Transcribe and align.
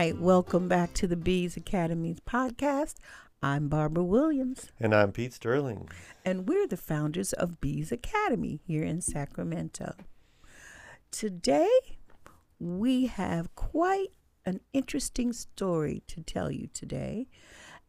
Hi, 0.00 0.14
welcome 0.18 0.66
back 0.66 0.94
to 0.94 1.06
the 1.06 1.14
Bees 1.14 1.58
Academy's 1.58 2.20
podcast. 2.20 2.94
I'm 3.42 3.68
Barbara 3.68 4.02
Williams. 4.02 4.72
And 4.80 4.94
I'm 4.94 5.12
Pete 5.12 5.34
Sterling. 5.34 5.90
And 6.24 6.48
we're 6.48 6.66
the 6.66 6.78
founders 6.78 7.34
of 7.34 7.60
Bees 7.60 7.92
Academy 7.92 8.62
here 8.66 8.82
in 8.82 9.02
Sacramento. 9.02 9.92
Today, 11.10 11.68
we 12.58 13.08
have 13.08 13.54
quite 13.54 14.12
an 14.46 14.60
interesting 14.72 15.34
story 15.34 16.02
to 16.06 16.22
tell 16.22 16.50
you 16.50 16.68
today. 16.72 17.28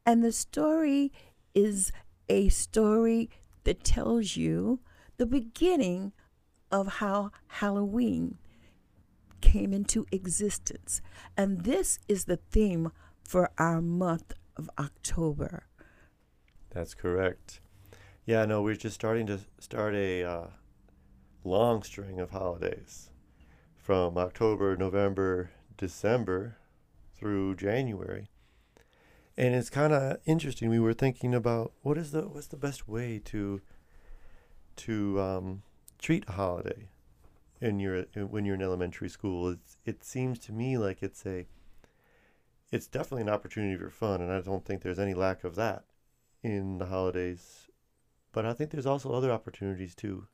And 0.05 0.21
the 0.21 0.33
story 0.33 1.13
is 1.55 1.93
a 2.27 2.49
story 2.49 3.29
that 3.63 3.85
tells 3.85 4.35
you 4.35 4.81
the 5.15 5.25
beginning 5.25 6.11
of 6.73 6.95
how 6.95 7.31
Halloween 7.47 8.37
came 9.51 9.73
into 9.73 10.05
existence. 10.11 11.01
And 11.35 11.65
this 11.65 11.99
is 12.07 12.25
the 12.25 12.37
theme 12.37 12.91
for 13.27 13.51
our 13.57 13.81
month 13.81 14.33
of 14.55 14.69
October. 14.79 15.65
That's 16.69 16.93
correct. 16.93 17.59
Yeah, 18.25 18.45
no, 18.45 18.61
we're 18.61 18.75
just 18.75 18.95
starting 18.95 19.27
to 19.27 19.39
start 19.59 19.93
a 19.93 20.23
uh, 20.23 20.47
long 21.43 21.83
string 21.83 22.19
of 22.19 22.29
holidays 22.29 23.09
from 23.75 24.17
October, 24.17 24.77
November, 24.77 25.51
December 25.75 26.57
through 27.17 27.55
January. 27.55 28.29
And 29.35 29.53
it's 29.53 29.69
kind 29.69 29.91
of 29.91 30.17
interesting. 30.25 30.69
We 30.69 30.79
were 30.79 30.93
thinking 30.93 31.33
about 31.35 31.73
what 31.81 31.97
is 31.97 32.11
the 32.11 32.21
what's 32.21 32.47
the 32.47 32.57
best 32.57 32.87
way 32.87 33.19
to 33.25 33.59
to 34.77 35.19
um, 35.19 35.63
treat 35.99 36.23
a 36.27 36.33
holiday 36.33 36.89
in 37.61 37.79
your 37.79 38.03
when 38.15 38.43
you're 38.43 38.55
in 38.55 38.61
elementary 38.61 39.09
school. 39.09 39.49
It's, 39.49 39.77
it 39.85 40.03
seems 40.03 40.39
to 40.39 40.51
me 40.51 40.77
like 40.77 41.01
it's 41.03 41.25
a 41.25 41.45
it's 42.71 42.87
definitely 42.87 43.23
an 43.23 43.29
opportunity 43.29 43.77
for 43.77 43.89
fun, 43.89 44.21
and 44.21 44.31
I 44.31 44.41
don't 44.41 44.65
think 44.65 44.81
there's 44.81 44.99
any 44.99 45.13
lack 45.13 45.43
of 45.43 45.55
that 45.55 45.85
in 46.41 46.79
the 46.79 46.87
holidays. 46.87 47.67
But 48.31 48.45
I 48.45 48.53
think 48.53 48.71
there's 48.71 48.85
also 48.85 49.11
other 49.11 49.31
opportunities 49.31 49.93
too. 49.93 50.27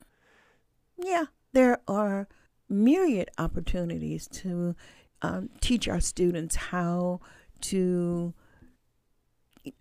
Yeah, 0.96 1.26
there 1.52 1.80
are 1.86 2.28
myriad 2.68 3.30
opportunities 3.38 4.28
to 4.28 4.76
um, 5.20 5.50
teach 5.60 5.88
our 5.88 6.00
students 6.00 6.56
how 6.56 7.20
to 7.62 8.34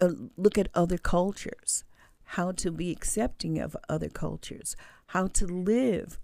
uh, 0.02 0.10
look 0.36 0.58
at 0.58 0.70
other 0.74 0.98
cultures, 0.98 1.84
how 2.24 2.52
to 2.54 2.72
be 2.72 2.92
accepting 2.92 3.60
of 3.60 3.78
other 3.88 4.10
cultures, 4.10 4.76
how 5.08 5.28
to 5.28 5.46
live 5.46 6.20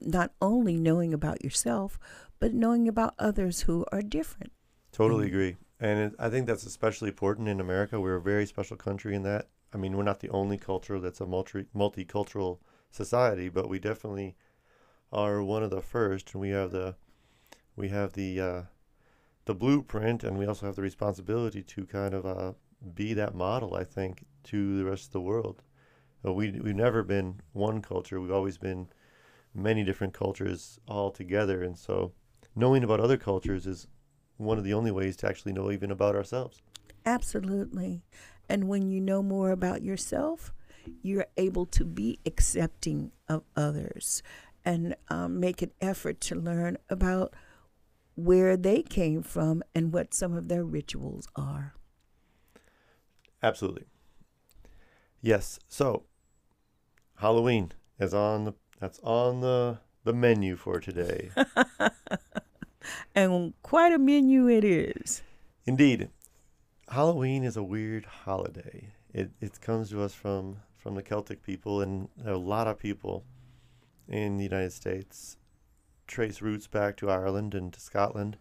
not 0.00 0.32
only 0.40 0.76
knowing 0.76 1.12
about 1.12 1.42
yourself, 1.44 1.98
but 2.38 2.54
knowing 2.54 2.88
about 2.88 3.14
others 3.18 3.62
who 3.62 3.84
are 3.92 4.02
different. 4.02 4.52
Totally 4.92 5.26
mm-hmm. 5.26 5.34
agree. 5.34 5.56
And 5.80 5.98
it, 5.98 6.14
I 6.18 6.28
think 6.28 6.46
that's 6.46 6.66
especially 6.66 7.08
important 7.08 7.48
in 7.48 7.60
America. 7.60 8.00
We're 8.00 8.16
a 8.16 8.20
very 8.20 8.46
special 8.46 8.76
country 8.76 9.14
in 9.14 9.22
that. 9.22 9.48
I 9.72 9.76
mean, 9.76 9.96
we're 9.96 10.02
not 10.02 10.20
the 10.20 10.30
only 10.30 10.56
culture 10.56 10.98
that's 10.98 11.20
a 11.20 11.26
multi 11.26 11.66
multicultural 11.74 12.58
society, 12.90 13.48
but 13.48 13.68
we 13.68 13.78
definitely 13.78 14.36
are 15.12 15.42
one 15.42 15.62
of 15.62 15.70
the 15.70 15.82
first, 15.82 16.32
and 16.32 16.40
we 16.40 16.50
have 16.50 16.70
the 16.70 16.96
we 17.76 17.88
have 17.88 18.14
the 18.14 18.40
uh, 18.40 18.62
the 19.44 19.54
blueprint, 19.54 20.24
and 20.24 20.38
we 20.38 20.46
also 20.46 20.66
have 20.66 20.76
the 20.76 20.82
responsibility 20.82 21.62
to 21.62 21.86
kind 21.86 22.14
of 22.14 22.26
uh, 22.26 22.52
be 22.94 23.14
that 23.14 23.34
model. 23.34 23.74
I 23.74 23.84
think 23.84 24.24
to 24.44 24.78
the 24.78 24.84
rest 24.84 25.06
of 25.06 25.12
the 25.12 25.20
world. 25.20 25.62
Uh, 26.24 26.32
we 26.32 26.50
we've 26.50 26.74
never 26.74 27.02
been 27.02 27.40
one 27.52 27.82
culture. 27.82 28.20
We've 28.20 28.32
always 28.32 28.58
been 28.58 28.88
many 29.58 29.84
different 29.84 30.14
cultures 30.14 30.78
all 30.86 31.10
together. 31.10 31.62
And 31.62 31.76
so 31.76 32.12
knowing 32.54 32.84
about 32.84 33.00
other 33.00 33.16
cultures 33.16 33.66
is 33.66 33.88
one 34.36 34.58
of 34.58 34.64
the 34.64 34.74
only 34.74 34.90
ways 34.90 35.16
to 35.16 35.28
actually 35.28 35.52
know 35.52 35.70
even 35.70 35.90
about 35.90 36.14
ourselves. 36.14 36.62
Absolutely. 37.04 38.02
And 38.48 38.68
when 38.68 38.88
you 38.88 39.00
know 39.00 39.22
more 39.22 39.50
about 39.50 39.82
yourself, 39.82 40.52
you're 41.02 41.26
able 41.36 41.66
to 41.66 41.84
be 41.84 42.18
accepting 42.24 43.12
of 43.28 43.42
others 43.56 44.22
and 44.64 44.94
um, 45.08 45.40
make 45.40 45.62
an 45.62 45.72
effort 45.80 46.20
to 46.20 46.34
learn 46.34 46.78
about 46.88 47.34
where 48.14 48.56
they 48.56 48.82
came 48.82 49.22
from 49.22 49.62
and 49.74 49.92
what 49.92 50.12
some 50.14 50.34
of 50.34 50.48
their 50.48 50.64
rituals 50.64 51.28
are. 51.36 51.74
Absolutely. 53.42 53.84
Yes. 55.20 55.58
So, 55.68 56.04
Halloween 57.16 57.72
is 57.98 58.14
on 58.14 58.44
the 58.44 58.54
that's 58.80 59.00
on 59.02 59.40
the 59.40 59.78
the 60.04 60.12
menu 60.12 60.56
for 60.56 60.80
today. 60.80 61.30
and 63.14 63.52
quite 63.62 63.92
a 63.92 63.98
menu 63.98 64.48
it 64.48 64.64
is. 64.64 65.22
Indeed. 65.66 66.08
Halloween 66.88 67.44
is 67.44 67.56
a 67.56 67.62
weird 67.62 68.06
holiday. 68.06 68.92
It 69.12 69.30
it 69.40 69.60
comes 69.60 69.90
to 69.90 70.02
us 70.02 70.14
from 70.14 70.58
from 70.76 70.94
the 70.94 71.02
Celtic 71.02 71.42
people 71.42 71.82
and 71.82 72.08
a 72.24 72.36
lot 72.36 72.66
of 72.66 72.78
people 72.78 73.24
in 74.08 74.38
the 74.38 74.44
United 74.44 74.72
States 74.72 75.36
trace 76.06 76.40
roots 76.40 76.66
back 76.66 76.96
to 76.96 77.10
Ireland 77.10 77.54
and 77.54 77.72
to 77.72 77.80
Scotland. 77.80 78.38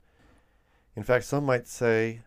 In 0.95 1.03
fact, 1.03 1.25
some 1.25 1.43
might 1.43 1.67
say 1.67 2.21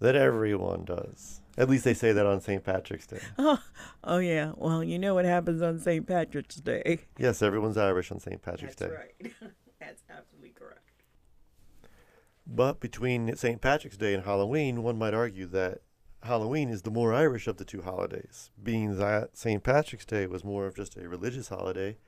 that 0.00 0.14
everyone 0.14 0.84
does. 0.84 1.40
At 1.56 1.68
least 1.68 1.84
they 1.84 1.94
say 1.94 2.12
that 2.12 2.26
on 2.26 2.40
St. 2.40 2.64
Patrick's 2.64 3.06
Day. 3.06 3.20
Oh, 3.38 3.60
oh 4.04 4.18
yeah. 4.18 4.52
Well, 4.56 4.82
you 4.82 4.98
know 4.98 5.14
what 5.14 5.24
happens 5.24 5.62
on 5.62 5.78
St. 5.78 6.06
Patrick's 6.06 6.56
Day. 6.56 7.00
Yes, 7.18 7.42
everyone's 7.42 7.76
Irish 7.76 8.10
on 8.10 8.18
St. 8.18 8.42
Patrick's 8.42 8.76
That's 8.76 8.92
Day. 8.92 8.98
That's 9.20 9.34
right. 9.42 9.52
That's 9.80 10.02
absolutely 10.10 10.50
correct. 10.50 10.90
But 12.46 12.80
between 12.80 13.36
St. 13.36 13.60
Patrick's 13.60 13.96
Day 13.96 14.14
and 14.14 14.24
Halloween, 14.24 14.82
one 14.82 14.98
might 14.98 15.14
argue 15.14 15.46
that 15.46 15.82
Halloween 16.24 16.70
is 16.70 16.82
the 16.82 16.90
more 16.90 17.12
Irish 17.12 17.46
of 17.46 17.58
the 17.58 17.64
two 17.64 17.82
holidays, 17.82 18.50
being 18.62 18.98
that 18.98 19.36
St. 19.36 19.62
Patrick's 19.62 20.06
Day 20.06 20.26
was 20.26 20.42
more 20.42 20.66
of 20.66 20.74
just 20.74 20.96
a 20.96 21.08
religious 21.08 21.48
holiday 21.48 21.98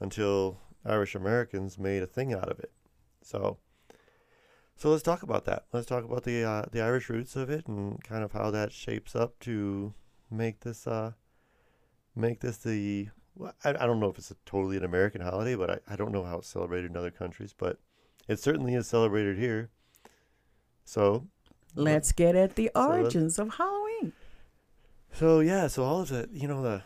until 0.00 0.60
Irish 0.84 1.14
Americans 1.14 1.78
made 1.78 2.02
a 2.02 2.06
thing 2.06 2.32
out 2.32 2.48
of 2.48 2.58
it. 2.60 2.72
So 3.22 3.58
so 4.78 4.90
let's 4.90 5.02
talk 5.02 5.24
about 5.24 5.44
that. 5.46 5.64
Let's 5.72 5.86
talk 5.86 6.04
about 6.04 6.22
the 6.22 6.44
uh, 6.44 6.62
the 6.70 6.80
Irish 6.80 7.10
roots 7.10 7.34
of 7.34 7.50
it 7.50 7.66
and 7.66 8.02
kind 8.04 8.22
of 8.22 8.30
how 8.30 8.52
that 8.52 8.72
shapes 8.72 9.16
up 9.16 9.38
to 9.40 9.92
make 10.30 10.60
this 10.60 10.86
uh, 10.86 11.12
make 12.14 12.40
this 12.40 12.58
the. 12.58 13.08
Well, 13.34 13.54
I, 13.64 13.70
I 13.70 13.86
don't 13.86 13.98
know 13.98 14.08
if 14.08 14.18
it's 14.18 14.30
a 14.30 14.36
totally 14.46 14.76
an 14.76 14.84
American 14.84 15.20
holiday, 15.20 15.56
but 15.56 15.70
I, 15.70 15.78
I 15.92 15.96
don't 15.96 16.12
know 16.12 16.22
how 16.24 16.38
it's 16.38 16.48
celebrated 16.48 16.92
in 16.92 16.96
other 16.96 17.10
countries, 17.10 17.52
but 17.56 17.78
it 18.28 18.38
certainly 18.38 18.74
is 18.74 18.86
celebrated 18.86 19.36
here. 19.36 19.70
So 20.84 21.26
let's 21.74 22.12
get 22.12 22.36
at 22.36 22.54
the 22.54 22.70
origins 22.76 23.34
so 23.34 23.42
of 23.42 23.54
Halloween. 23.54 24.12
So 25.12 25.40
yeah, 25.40 25.66
so 25.66 25.82
all 25.82 26.02
of 26.02 26.08
the 26.08 26.28
you 26.32 26.46
know 26.46 26.62
the 26.62 26.82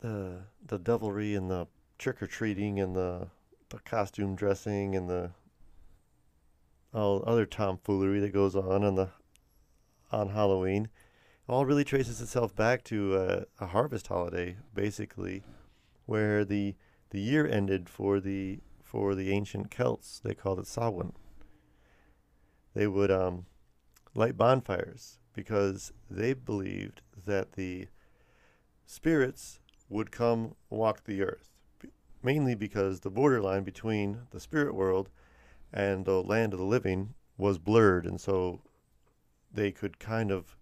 the 0.00 0.40
the 0.66 0.78
devilry 0.78 1.36
and 1.36 1.48
the 1.48 1.68
trick 1.96 2.20
or 2.20 2.26
treating 2.26 2.80
and 2.80 2.96
the 2.96 3.28
the 3.68 3.78
costume 3.78 4.34
dressing 4.34 4.96
and 4.96 5.08
the 5.08 5.30
all 6.96 7.22
other 7.26 7.46
tomfoolery 7.46 8.20
that 8.20 8.32
goes 8.32 8.56
on 8.56 8.82
on 8.82 8.94
the 8.94 9.10
on 10.10 10.30
Halloween, 10.30 10.88
all 11.48 11.66
really 11.66 11.84
traces 11.84 12.20
itself 12.20 12.54
back 12.54 12.84
to 12.84 13.16
a, 13.16 13.44
a 13.64 13.66
harvest 13.66 14.06
holiday, 14.06 14.56
basically, 14.74 15.42
where 16.06 16.44
the 16.44 16.74
the 17.10 17.20
year 17.20 17.46
ended 17.46 17.88
for 17.88 18.18
the 18.18 18.60
for 18.82 19.14
the 19.14 19.30
ancient 19.30 19.70
Celts. 19.70 20.20
They 20.22 20.34
called 20.34 20.58
it 20.58 20.66
Samhain. 20.66 21.12
They 22.74 22.86
would 22.86 23.10
um, 23.10 23.46
light 24.14 24.36
bonfires 24.36 25.18
because 25.34 25.92
they 26.10 26.32
believed 26.32 27.02
that 27.26 27.52
the 27.52 27.88
spirits 28.86 29.60
would 29.88 30.10
come 30.10 30.54
walk 30.70 31.04
the 31.04 31.22
earth, 31.22 31.50
mainly 32.22 32.54
because 32.54 33.00
the 33.00 33.10
borderline 33.10 33.64
between 33.64 34.22
the 34.30 34.40
spirit 34.40 34.74
world 34.74 35.10
and 35.76 36.06
the 36.06 36.22
land 36.22 36.54
of 36.54 36.58
the 36.58 36.64
living 36.64 37.12
was 37.36 37.58
blurred, 37.58 38.06
and 38.06 38.18
so 38.18 38.62
they 39.52 39.70
could 39.70 39.98
kind 39.98 40.30
of 40.30 40.56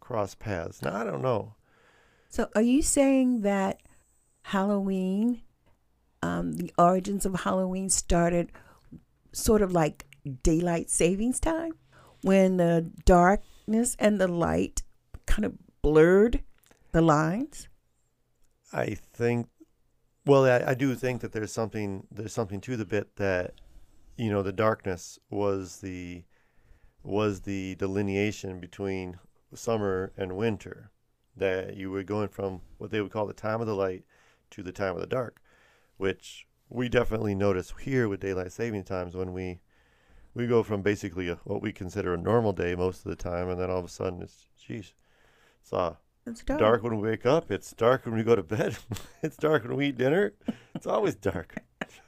cross 0.00 0.34
paths. 0.34 0.82
Now 0.82 0.94
I 0.94 1.04
don't 1.04 1.22
know. 1.22 1.54
So 2.28 2.48
are 2.54 2.62
you 2.62 2.82
saying 2.82 3.40
that 3.40 3.80
Halloween, 4.42 5.40
um, 6.22 6.52
the 6.52 6.72
origins 6.76 7.24
of 7.24 7.40
Halloween 7.40 7.88
started 7.88 8.52
sort 9.32 9.62
of 9.62 9.72
like 9.72 10.04
daylight 10.42 10.90
savings 10.90 11.40
time, 11.40 11.72
when 12.20 12.58
the 12.58 12.90
darkness 13.06 13.96
and 13.98 14.20
the 14.20 14.28
light 14.28 14.82
kind 15.26 15.46
of 15.46 15.54
blurred 15.80 16.42
the 16.92 17.00
lines? 17.00 17.68
I 18.72 18.98
think. 19.14 19.48
Well, 20.26 20.44
I, 20.44 20.72
I 20.72 20.74
do 20.74 20.94
think 20.94 21.22
that 21.22 21.32
there's 21.32 21.50
something 21.50 22.06
there's 22.12 22.34
something 22.34 22.60
to 22.60 22.76
the 22.76 22.84
bit 22.84 23.16
that 23.16 23.54
you 24.20 24.30
know 24.30 24.42
the 24.42 24.52
darkness 24.52 25.18
was 25.30 25.80
the 25.80 26.24
was 27.02 27.40
the 27.40 27.74
delineation 27.76 28.60
between 28.60 29.18
summer 29.54 30.12
and 30.16 30.36
winter 30.36 30.90
that 31.36 31.76
you 31.76 31.90
were 31.90 32.02
going 32.02 32.28
from 32.28 32.60
what 32.78 32.90
they 32.90 33.00
would 33.00 33.10
call 33.10 33.26
the 33.26 33.32
time 33.32 33.60
of 33.60 33.66
the 33.66 33.74
light 33.74 34.04
to 34.50 34.62
the 34.62 34.72
time 34.72 34.94
of 34.94 35.00
the 35.00 35.06
dark 35.06 35.40
which 35.96 36.46
we 36.68 36.88
definitely 36.88 37.34
notice 37.34 37.72
here 37.82 38.08
with 38.08 38.20
daylight 38.20 38.52
saving 38.52 38.84
times 38.84 39.14
when 39.14 39.32
we 39.32 39.60
we 40.34 40.46
go 40.46 40.62
from 40.62 40.82
basically 40.82 41.28
a, 41.28 41.36
what 41.44 41.62
we 41.62 41.72
consider 41.72 42.14
a 42.14 42.18
normal 42.18 42.52
day 42.52 42.74
most 42.74 43.04
of 43.04 43.10
the 43.10 43.16
time, 43.16 43.48
and 43.48 43.60
then 43.60 43.70
all 43.70 43.78
of 43.78 43.84
a 43.84 43.88
sudden 43.88 44.22
it's, 44.22 44.46
geez, 44.64 44.94
it's 45.60 45.72
uh, 45.72 45.94
It's 46.26 46.42
dark. 46.42 46.60
dark 46.60 46.82
when 46.82 47.00
we 47.00 47.08
wake 47.08 47.26
up. 47.26 47.50
It's 47.50 47.72
dark 47.72 48.06
when 48.06 48.14
we 48.14 48.22
go 48.22 48.36
to 48.36 48.42
bed. 48.42 48.76
it's 49.22 49.36
dark 49.36 49.64
when 49.64 49.76
we 49.76 49.88
eat 49.88 49.98
dinner. 49.98 50.34
It's 50.74 50.86
always 50.86 51.16
dark. 51.16 51.56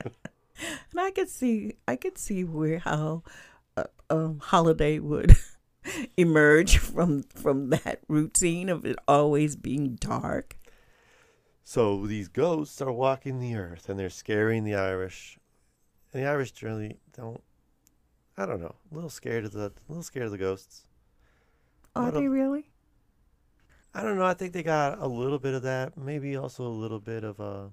And 0.91 1.01
I 1.01 1.11
could 1.11 1.29
see, 1.29 1.75
I 1.87 1.97
could 1.97 2.19
see 2.19 2.45
where 2.45 2.79
how 2.79 3.23
a 3.77 3.87
um, 4.11 4.41
holiday 4.41 4.99
would 4.99 5.37
emerge 6.17 6.79
from 6.79 7.23
from 7.25 7.71
that 7.71 8.01
routine 8.09 8.69
of 8.69 8.85
it 8.85 8.97
always 9.09 9.57
being 9.57 9.97
dark. 9.97 10.57
So 11.65 12.07
these 12.07 12.29
ghosts 12.29 12.81
are 12.83 12.93
walking 12.93 13.39
the 13.39 13.55
earth 13.55 13.89
and 13.89 13.99
they're 13.99 14.11
scaring 14.11 14.65
the 14.65 14.75
Irish. 14.75 15.39
And 16.13 16.23
the 16.23 16.29
Irish 16.29 16.53
generally 16.53 16.99
don't. 17.17 17.43
I 18.37 18.47
don't 18.47 18.61
know. 18.61 18.75
A 18.91 18.95
little 18.95 19.11
scared 19.11 19.45
of 19.45 19.53
the, 19.53 19.67
a 19.67 19.89
little 19.89 20.03
scared 20.03 20.27
of 20.27 20.33
the 20.33 20.39
ghosts. 20.39 20.85
Are 21.95 22.11
they 22.11 22.27
really? 22.29 22.71
I 23.95 24.03
don't 24.03 24.17
know. 24.17 24.25
I 24.25 24.35
think 24.35 24.55
they 24.55 24.63
got 24.63 24.99
a 24.99 25.07
little 25.07 25.39
bit 25.39 25.53
of 25.55 25.63
that. 25.63 25.99
Maybe 25.99 26.37
also 26.37 26.67
a 26.67 26.69
little 26.69 26.99
bit 26.99 27.25
of 27.25 27.39
a, 27.41 27.71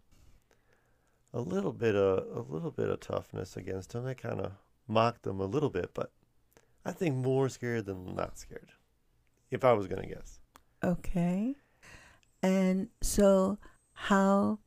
a 1.34 1.42
little 1.42 1.74
bit 1.74 1.96
of 1.96 2.48
a 2.50 2.52
little 2.52 2.72
bit 2.72 2.90
of 2.90 3.00
toughness 3.00 3.56
against 3.56 3.94
them. 3.94 4.06
They 4.06 4.16
kind 4.16 4.40
of 4.42 4.54
mocked 4.88 5.24
them 5.24 5.40
a 5.40 5.46
little 5.46 5.70
bit, 5.70 5.92
but 5.94 6.12
I 6.86 6.92
think 6.92 7.16
more 7.16 7.50
scared 7.50 7.86
than 7.86 8.16
not 8.16 8.38
scared. 8.38 8.72
If 9.52 9.64
I 9.64 9.74
was 9.74 9.88
gonna 9.88 10.08
guess. 10.08 10.40
Okay. 10.84 11.56
And 12.42 12.90
so, 13.02 13.58
how 13.94 14.60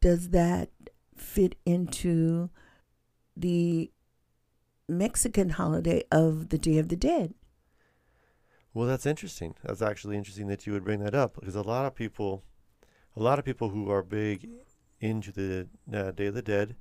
does 0.00 0.30
that 0.30 0.70
fit 1.16 1.56
into 1.64 2.50
the 3.36 3.90
Mexican 4.88 5.50
holiday 5.50 6.02
of 6.10 6.50
the 6.50 6.58
Day 6.58 6.78
of 6.78 6.88
the 6.88 6.96
Dead? 6.96 7.34
Well, 8.74 8.86
that's 8.86 9.06
interesting. 9.06 9.54
That's 9.64 9.82
actually 9.82 10.16
interesting 10.16 10.46
that 10.48 10.66
you 10.66 10.72
would 10.72 10.84
bring 10.84 11.00
that 11.00 11.14
up 11.14 11.34
because 11.34 11.56
a 11.56 11.62
lot 11.62 11.86
of 11.86 11.94
people, 11.94 12.44
a 13.16 13.22
lot 13.22 13.38
of 13.38 13.44
people 13.44 13.70
who 13.70 13.90
are 13.90 14.02
big 14.02 14.48
into 15.00 15.32
the 15.32 15.68
uh, 15.92 16.10
Day 16.12 16.26
of 16.26 16.34
the 16.34 16.42
Dead, 16.42 16.76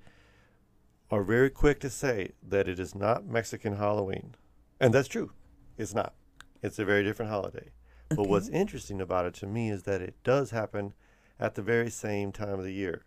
are 1.12 1.24
very 1.24 1.50
quick 1.50 1.80
to 1.80 1.89
say 1.89 2.31
that 2.48 2.68
it 2.68 2.80
is 2.80 2.94
not 2.94 3.25
Mexican 3.25 3.77
Halloween, 3.77 4.36
and 4.80 4.94
that's 4.94 5.07
true. 5.07 5.31
It's 5.77 5.95
not. 5.95 6.13
It's 6.62 6.80
a 6.80 6.86
very 6.86 7.04
different 7.04 7.31
holiday. 7.31 7.71
But 8.10 8.27
what's 8.27 8.50
interesting 8.50 9.00
about 9.01 9.25
it 9.25 9.33
to 9.36 9.48
me 9.48 9.69
is 9.69 9.83
that 9.83 10.01
it 10.01 10.16
does 10.24 10.51
happen 10.51 10.94
at 11.39 11.56
the 11.56 11.62
very 11.62 11.89
same 11.89 12.31
time 12.31 12.60
of 12.60 12.63
the 12.63 12.74
year. 12.74 13.06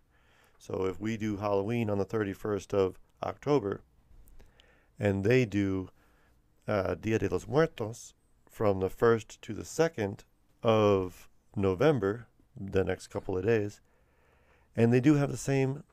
So 0.58 0.84
if 0.84 1.00
we 1.00 1.16
do 1.16 1.36
Halloween 1.36 1.90
on 1.90 1.98
the 1.98 2.06
31st 2.06 2.72
of 2.72 2.98
October, 3.22 3.82
and 4.98 5.24
they 5.24 5.44
do 5.44 5.88
uh, 6.68 6.94
Dia 6.94 7.18
de 7.18 7.28
los 7.28 7.48
Muertos 7.48 8.14
from 8.48 8.78
the 8.78 8.88
1st 8.88 9.40
to 9.40 9.54
the 9.54 9.64
2nd 9.64 10.20
of 10.62 11.28
November, 11.56 12.28
the 12.56 12.84
next 12.84 13.08
couple 13.08 13.36
of 13.36 13.44
days, 13.44 13.80
and 14.76 14.92
they 14.92 15.00
do 15.00 15.14
have 15.14 15.30
the 15.30 15.36
same 15.36 15.84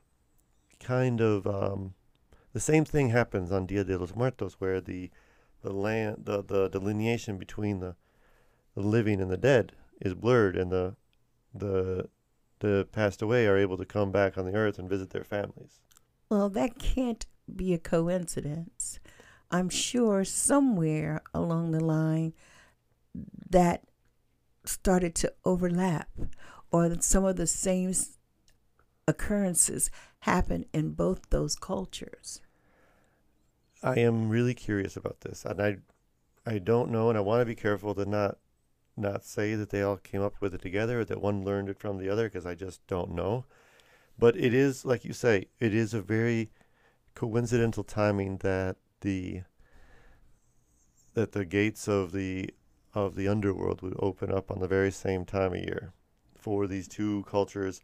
kind 0.80 1.20
of 1.20 1.46
um, 1.46 1.94
the 2.52 2.60
same 2.60 2.84
thing 2.84 3.10
happens 3.10 3.52
on 3.52 3.66
Dia 3.66 3.84
de 3.84 3.98
los 3.98 4.14
Muertos, 4.14 4.54
where 4.58 4.80
the 4.80 5.10
the 5.62 5.72
land 5.72 6.22
the, 6.24 6.42
the 6.42 6.68
delineation 6.68 7.36
between 7.36 7.80
the 7.80 7.96
the 8.74 8.82
living 8.82 9.20
and 9.20 9.30
the 9.30 9.36
dead 9.36 9.72
is 10.00 10.14
blurred, 10.14 10.56
and 10.56 10.70
the 10.70 10.96
the 11.54 12.08
the 12.60 12.88
passed 12.92 13.22
away 13.22 13.46
are 13.46 13.56
able 13.56 13.76
to 13.76 13.84
come 13.84 14.10
back 14.10 14.36
on 14.36 14.44
the 14.44 14.54
earth 14.54 14.78
and 14.78 14.88
visit 14.88 15.10
their 15.10 15.24
families. 15.24 15.80
Well, 16.28 16.48
that 16.50 16.78
can't 16.78 17.26
be 17.54 17.74
a 17.74 17.78
coincidence. 17.78 19.00
I'm 19.50 19.68
sure 19.68 20.24
somewhere 20.24 21.22
along 21.34 21.72
the 21.72 21.84
line 21.84 22.34
that 23.48 23.82
started 24.64 25.14
to 25.16 25.32
overlap, 25.44 26.08
or 26.70 26.94
some 27.00 27.24
of 27.24 27.36
the 27.36 27.48
same 27.48 27.92
occurrences 29.06 29.90
happen 30.20 30.64
in 30.72 30.92
both 30.92 31.30
those 31.30 31.56
cultures. 31.56 32.40
I 33.82 33.98
am 33.98 34.28
really 34.28 34.54
curious 34.54 34.96
about 34.96 35.20
this, 35.20 35.44
and 35.44 35.60
I 35.60 35.78
I 36.46 36.58
don't 36.58 36.90
know, 36.90 37.08
and 37.08 37.18
I 37.18 37.22
want 37.22 37.40
to 37.40 37.46
be 37.46 37.54
careful 37.54 37.94
to 37.94 38.04
not 38.04 38.38
not 38.96 39.24
say 39.24 39.54
that 39.54 39.70
they 39.70 39.82
all 39.82 39.96
came 39.96 40.22
up 40.22 40.40
with 40.40 40.54
it 40.54 40.62
together, 40.62 41.00
or 41.00 41.04
that 41.06 41.20
one 41.20 41.44
learned 41.44 41.68
it 41.70 41.78
from 41.78 41.98
the 41.98 42.08
other, 42.08 42.28
because 42.28 42.46
I 42.46 42.54
just 42.54 42.86
don't 42.86 43.12
know. 43.12 43.44
But 44.18 44.36
it 44.36 44.52
is, 44.52 44.84
like 44.84 45.04
you 45.04 45.14
say, 45.14 45.46
it 45.58 45.74
is 45.74 45.94
a 45.94 46.02
very 46.02 46.50
coincidental 47.14 47.84
timing 47.84 48.38
that 48.38 48.76
the 49.00 49.42
that 51.14 51.32
the 51.32 51.44
gates 51.44 51.88
of 51.88 52.12
the 52.12 52.50
of 52.94 53.14
the 53.14 53.28
underworld 53.28 53.82
would 53.82 53.94
open 53.98 54.32
up 54.32 54.50
on 54.50 54.60
the 54.60 54.68
very 54.68 54.90
same 54.90 55.24
time 55.24 55.52
of 55.52 55.60
year 55.60 55.92
for 56.36 56.66
these 56.66 56.88
two 56.88 57.24
cultures 57.28 57.80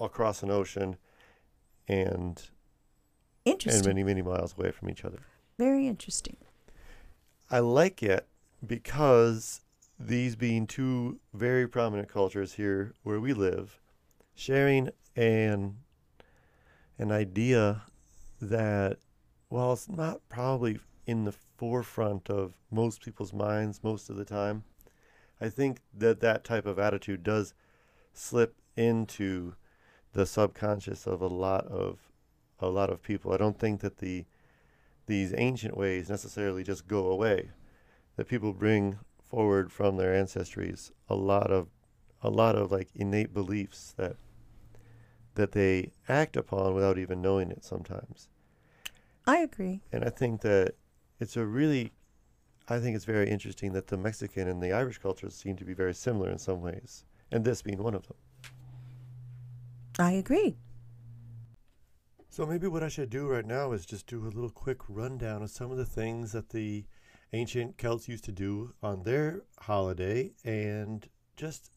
across 0.00 0.42
an 0.42 0.50
ocean 0.50 0.96
and 1.88 2.50
and 3.46 3.86
many 3.86 4.02
many 4.04 4.22
miles 4.22 4.54
away 4.56 4.70
from 4.70 4.88
each 4.88 5.04
other. 5.04 5.20
Very 5.58 5.86
interesting. 5.86 6.36
I 7.50 7.58
like 7.58 8.02
it 8.02 8.26
because 8.66 9.62
these 9.98 10.36
being 10.36 10.66
two 10.66 11.20
very 11.34 11.68
prominent 11.68 12.08
cultures 12.08 12.54
here 12.54 12.94
where 13.02 13.20
we 13.20 13.32
live, 13.32 13.80
sharing 14.34 14.90
an 15.16 15.76
an 16.98 17.10
idea 17.10 17.82
that 18.40 18.98
while 19.48 19.72
it's 19.72 19.88
not 19.88 20.20
probably 20.28 20.78
in 21.06 21.24
the 21.24 21.32
forefront 21.32 22.30
of 22.30 22.54
most 22.70 23.02
people's 23.02 23.32
minds 23.32 23.82
most 23.82 24.08
of 24.08 24.16
the 24.16 24.24
time, 24.24 24.64
I 25.40 25.48
think 25.48 25.80
that 25.92 26.20
that 26.20 26.44
type 26.44 26.66
of 26.66 26.78
attitude 26.78 27.22
does 27.22 27.54
slip 28.12 28.54
into 28.76 29.54
the 30.12 30.26
subconscious 30.26 31.06
of 31.06 31.20
a 31.20 31.26
lot 31.26 31.66
of 31.66 31.98
a 32.58 32.68
lot 32.68 32.90
of 32.90 33.02
people. 33.02 33.32
I 33.32 33.36
don't 33.36 33.58
think 33.58 33.80
that 33.80 33.98
the 33.98 34.24
these 35.06 35.34
ancient 35.36 35.76
ways 35.76 36.08
necessarily 36.08 36.62
just 36.62 36.86
go 36.86 37.06
away. 37.06 37.50
That 38.16 38.28
people 38.28 38.52
bring 38.52 38.98
forward 39.22 39.72
from 39.72 39.96
their 39.96 40.12
ancestries 40.12 40.90
a 41.08 41.14
lot 41.14 41.50
of 41.50 41.68
a 42.22 42.30
lot 42.30 42.56
of 42.56 42.70
like 42.70 42.88
innate 42.94 43.32
beliefs 43.32 43.94
that 43.96 44.16
that 45.34 45.52
they 45.52 45.92
act 46.08 46.36
upon 46.36 46.74
without 46.74 46.98
even 46.98 47.22
knowing 47.22 47.50
it 47.50 47.64
sometimes. 47.64 48.28
I 49.26 49.38
agree. 49.38 49.80
And 49.92 50.04
I 50.04 50.10
think 50.10 50.40
that 50.42 50.74
it's 51.18 51.36
a 51.36 51.46
really 51.46 51.92
I 52.68 52.78
think 52.78 52.94
it's 52.94 53.04
very 53.04 53.28
interesting 53.28 53.72
that 53.72 53.88
the 53.88 53.96
Mexican 53.96 54.46
and 54.48 54.62
the 54.62 54.72
Irish 54.72 54.98
cultures 54.98 55.34
seem 55.34 55.56
to 55.56 55.64
be 55.64 55.74
very 55.74 55.94
similar 55.94 56.30
in 56.30 56.38
some 56.38 56.60
ways, 56.60 57.04
and 57.32 57.44
this 57.44 57.62
being 57.62 57.82
one 57.82 57.94
of 57.94 58.06
them. 58.06 58.16
I 59.98 60.12
agree. 60.12 60.56
So 62.28 62.46
maybe 62.46 62.68
what 62.68 62.82
I 62.82 62.88
should 62.88 63.10
do 63.10 63.26
right 63.26 63.44
now 63.44 63.72
is 63.72 63.84
just 63.84 64.06
do 64.06 64.22
a 64.22 64.30
little 64.30 64.50
quick 64.50 64.78
rundown 64.88 65.42
of 65.42 65.50
some 65.50 65.70
of 65.70 65.76
the 65.76 65.84
things 65.84 66.32
that 66.32 66.50
the 66.50 66.84
ancient 67.32 67.76
Celts 67.76 68.08
used 68.08 68.24
to 68.24 68.32
do 68.32 68.72
on 68.82 69.02
their 69.02 69.42
holiday, 69.58 70.32
and 70.44 71.08
just 71.36 71.72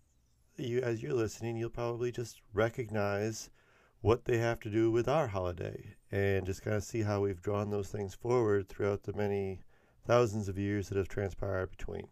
you 0.57 0.79
as 0.81 1.01
you're 1.01 1.13
listening, 1.13 1.57
you'll 1.57 1.69
probably 1.69 2.11
just 2.11 2.41
recognize 2.53 3.49
what 4.01 4.25
they 4.25 4.37
have 4.37 4.59
to 4.59 4.69
do 4.69 4.91
with 4.91 5.07
our 5.07 5.27
holiday, 5.27 5.95
and 6.11 6.45
just 6.45 6.61
kind 6.61 6.75
of 6.75 6.83
see 6.83 7.01
how 7.01 7.21
we've 7.21 7.41
drawn 7.41 7.69
those 7.69 7.89
things 7.89 8.13
forward 8.13 8.69
throughout 8.69 9.03
the 9.03 9.13
many 9.13 9.61
thousands 10.05 10.47
of 10.49 10.59
years 10.59 10.89
that 10.89 10.97
have 10.97 11.07
transpired 11.07 11.71
between. 11.71 12.07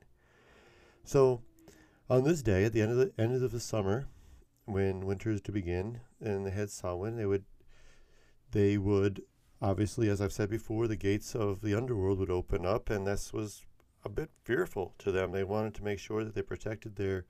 So, 1.03 1.41
on 2.09 2.23
this 2.23 2.41
day, 2.41 2.63
at 2.65 2.73
the 2.73 2.81
end 2.81 2.91
of 2.91 2.97
the 2.97 3.11
end 3.21 3.43
of 3.43 3.51
the 3.51 3.59
summer, 3.59 4.07
when 4.71 5.05
winter 5.05 5.29
is 5.29 5.41
to 5.41 5.51
begin, 5.51 6.01
and 6.19 6.45
they 6.45 6.51
had 6.51 6.69
Samhain, 6.69 7.15
they 7.15 7.25
would 7.25 7.45
they 8.51 8.77
would 8.77 9.23
obviously, 9.61 10.09
as 10.09 10.19
I've 10.19 10.33
said 10.33 10.49
before, 10.49 10.87
the 10.87 10.95
gates 10.95 11.35
of 11.35 11.61
the 11.61 11.75
underworld 11.75 12.19
would 12.19 12.29
open 12.29 12.65
up, 12.65 12.89
and 12.89 13.05
this 13.05 13.31
was 13.31 13.63
a 14.03 14.09
bit 14.09 14.29
fearful 14.43 14.93
to 14.99 15.11
them. 15.11 15.31
They 15.31 15.43
wanted 15.43 15.75
to 15.75 15.83
make 15.83 15.99
sure 15.99 16.23
that 16.23 16.35
they 16.35 16.41
protected 16.41 16.95
their 16.95 17.25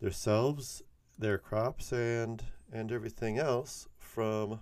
themselves, 0.00 0.82
their 1.18 1.38
crops, 1.38 1.92
and 1.92 2.44
and 2.72 2.92
everything 2.92 3.38
else 3.38 3.88
from 3.98 4.60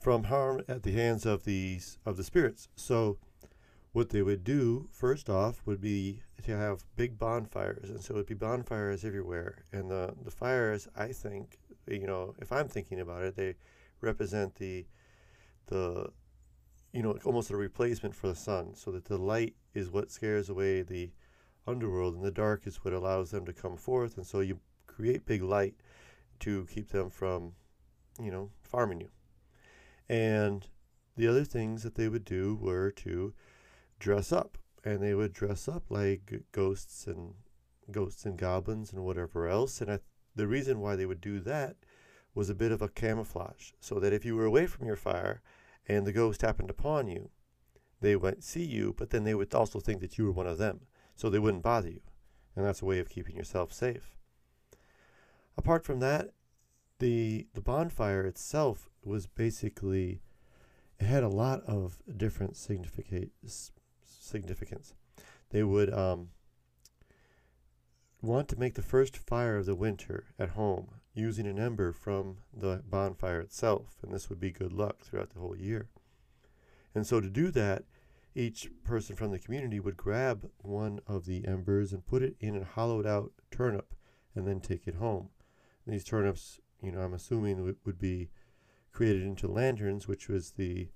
from 0.00 0.24
harm 0.24 0.62
at 0.66 0.82
the 0.82 0.92
hands 0.92 1.26
of 1.26 1.44
these 1.44 1.98
of 2.04 2.16
the 2.16 2.24
spirits. 2.24 2.68
So, 2.74 3.18
what 3.92 4.10
they 4.10 4.22
would 4.22 4.44
do 4.44 4.88
first 4.92 5.28
off 5.28 5.62
would 5.66 5.80
be 5.80 6.22
to 6.44 6.56
have 6.56 6.84
big 6.96 7.18
bonfires, 7.18 7.90
and 7.90 8.00
so 8.00 8.14
it 8.14 8.18
would 8.18 8.26
be 8.26 8.34
bonfires 8.34 9.04
everywhere. 9.04 9.64
And 9.72 9.90
the 9.90 10.14
the 10.24 10.30
fires, 10.30 10.88
I 10.96 11.08
think, 11.08 11.58
you 11.86 12.06
know, 12.06 12.34
if 12.38 12.52
I'm 12.52 12.68
thinking 12.68 13.00
about 13.00 13.24
it, 13.24 13.36
they 13.36 13.56
represent 14.00 14.54
the 14.56 14.86
the 15.66 16.10
you 16.92 17.02
know 17.02 17.16
almost 17.24 17.50
a 17.50 17.56
replacement 17.56 18.14
for 18.14 18.28
the 18.28 18.34
sun 18.34 18.74
so 18.74 18.90
that 18.90 19.04
the 19.04 19.18
light 19.18 19.54
is 19.74 19.90
what 19.90 20.10
scares 20.10 20.48
away 20.48 20.82
the 20.82 21.10
underworld 21.66 22.14
and 22.14 22.24
the 22.24 22.30
dark 22.30 22.66
is 22.66 22.84
what 22.84 22.92
allows 22.92 23.30
them 23.30 23.44
to 23.46 23.52
come 23.52 23.76
forth 23.76 24.16
and 24.16 24.26
so 24.26 24.40
you 24.40 24.58
create 24.86 25.24
big 25.24 25.42
light 25.42 25.74
to 26.40 26.66
keep 26.72 26.88
them 26.88 27.08
from 27.08 27.52
you 28.20 28.30
know 28.30 28.50
farming 28.62 29.00
you 29.00 29.08
and 30.08 30.66
the 31.16 31.28
other 31.28 31.44
things 31.44 31.82
that 31.82 31.94
they 31.94 32.08
would 32.08 32.24
do 32.24 32.58
were 32.60 32.90
to 32.90 33.32
dress 34.00 34.32
up, 34.32 34.58
and 34.82 35.00
they 35.00 35.14
would 35.14 35.32
dress 35.32 35.68
up 35.68 35.84
like 35.88 36.42
ghosts 36.50 37.06
and 37.06 37.34
ghosts 37.92 38.24
and 38.24 38.36
goblins 38.36 38.92
and 38.92 39.04
whatever 39.04 39.46
else. 39.46 39.80
And 39.80 39.92
I, 39.92 39.98
the 40.34 40.48
reason 40.48 40.80
why 40.80 40.96
they 40.96 41.06
would 41.06 41.20
do 41.20 41.38
that 41.40 41.76
was 42.34 42.50
a 42.50 42.54
bit 42.54 42.72
of 42.72 42.82
a 42.82 42.88
camouflage, 42.88 43.72
so 43.80 44.00
that 44.00 44.12
if 44.12 44.24
you 44.24 44.34
were 44.34 44.44
away 44.44 44.66
from 44.66 44.86
your 44.86 44.96
fire 44.96 45.42
and 45.86 46.06
the 46.06 46.12
ghost 46.12 46.42
happened 46.42 46.70
upon 46.70 47.06
you, 47.06 47.30
they 48.00 48.16
would 48.16 48.42
see 48.42 48.64
you, 48.64 48.94
but 48.96 49.10
then 49.10 49.24
they 49.24 49.34
would 49.34 49.54
also 49.54 49.78
think 49.78 50.00
that 50.00 50.16
you 50.16 50.24
were 50.24 50.32
one 50.32 50.46
of 50.46 50.58
them, 50.58 50.80
so 51.14 51.28
they 51.28 51.38
wouldn't 51.38 51.62
bother 51.62 51.90
you. 51.90 52.00
And 52.56 52.64
that's 52.64 52.82
a 52.82 52.86
way 52.86 52.98
of 52.98 53.08
keeping 53.08 53.36
yourself 53.36 53.72
safe. 53.72 54.16
Apart 55.56 55.84
from 55.84 56.00
that, 56.00 56.30
the 56.98 57.46
the 57.54 57.60
bonfire 57.60 58.24
itself 58.24 58.88
was 59.02 59.26
basically 59.26 60.20
it 60.98 61.06
had 61.06 61.22
a 61.22 61.28
lot 61.28 61.62
of 61.64 61.98
different 62.16 62.56
significance. 62.56 63.72
Significance. 64.30 64.94
They 65.50 65.62
would 65.62 65.92
um, 65.92 66.28
want 68.22 68.48
to 68.48 68.58
make 68.58 68.74
the 68.74 68.82
first 68.82 69.16
fire 69.16 69.56
of 69.56 69.66
the 69.66 69.74
winter 69.74 70.24
at 70.38 70.50
home 70.50 70.88
using 71.14 71.46
an 71.46 71.58
ember 71.58 71.92
from 71.92 72.38
the 72.56 72.82
bonfire 72.88 73.40
itself, 73.40 73.96
and 74.02 74.12
this 74.12 74.28
would 74.28 74.40
be 74.40 74.50
good 74.50 74.72
luck 74.72 75.00
throughout 75.00 75.30
the 75.30 75.40
whole 75.40 75.56
year. 75.56 75.88
And 76.94 77.06
so, 77.06 77.20
to 77.20 77.28
do 77.28 77.50
that, 77.50 77.84
each 78.34 78.70
person 78.84 79.16
from 79.16 79.32
the 79.32 79.38
community 79.38 79.80
would 79.80 79.96
grab 79.96 80.48
one 80.58 81.00
of 81.06 81.26
the 81.26 81.46
embers 81.46 81.92
and 81.92 82.06
put 82.06 82.22
it 82.22 82.36
in 82.38 82.56
a 82.56 82.64
hollowed 82.64 83.06
out 83.06 83.32
turnip 83.50 83.94
and 84.34 84.46
then 84.46 84.60
take 84.60 84.86
it 84.86 84.94
home. 84.94 85.30
And 85.84 85.94
these 85.94 86.04
turnips, 86.04 86.60
you 86.80 86.92
know, 86.92 87.00
I'm 87.00 87.14
assuming 87.14 87.76
would 87.84 87.98
be 87.98 88.30
created 88.92 89.22
into 89.22 89.48
lanterns, 89.48 90.06
which 90.06 90.28
was 90.28 90.52
the 90.52 90.88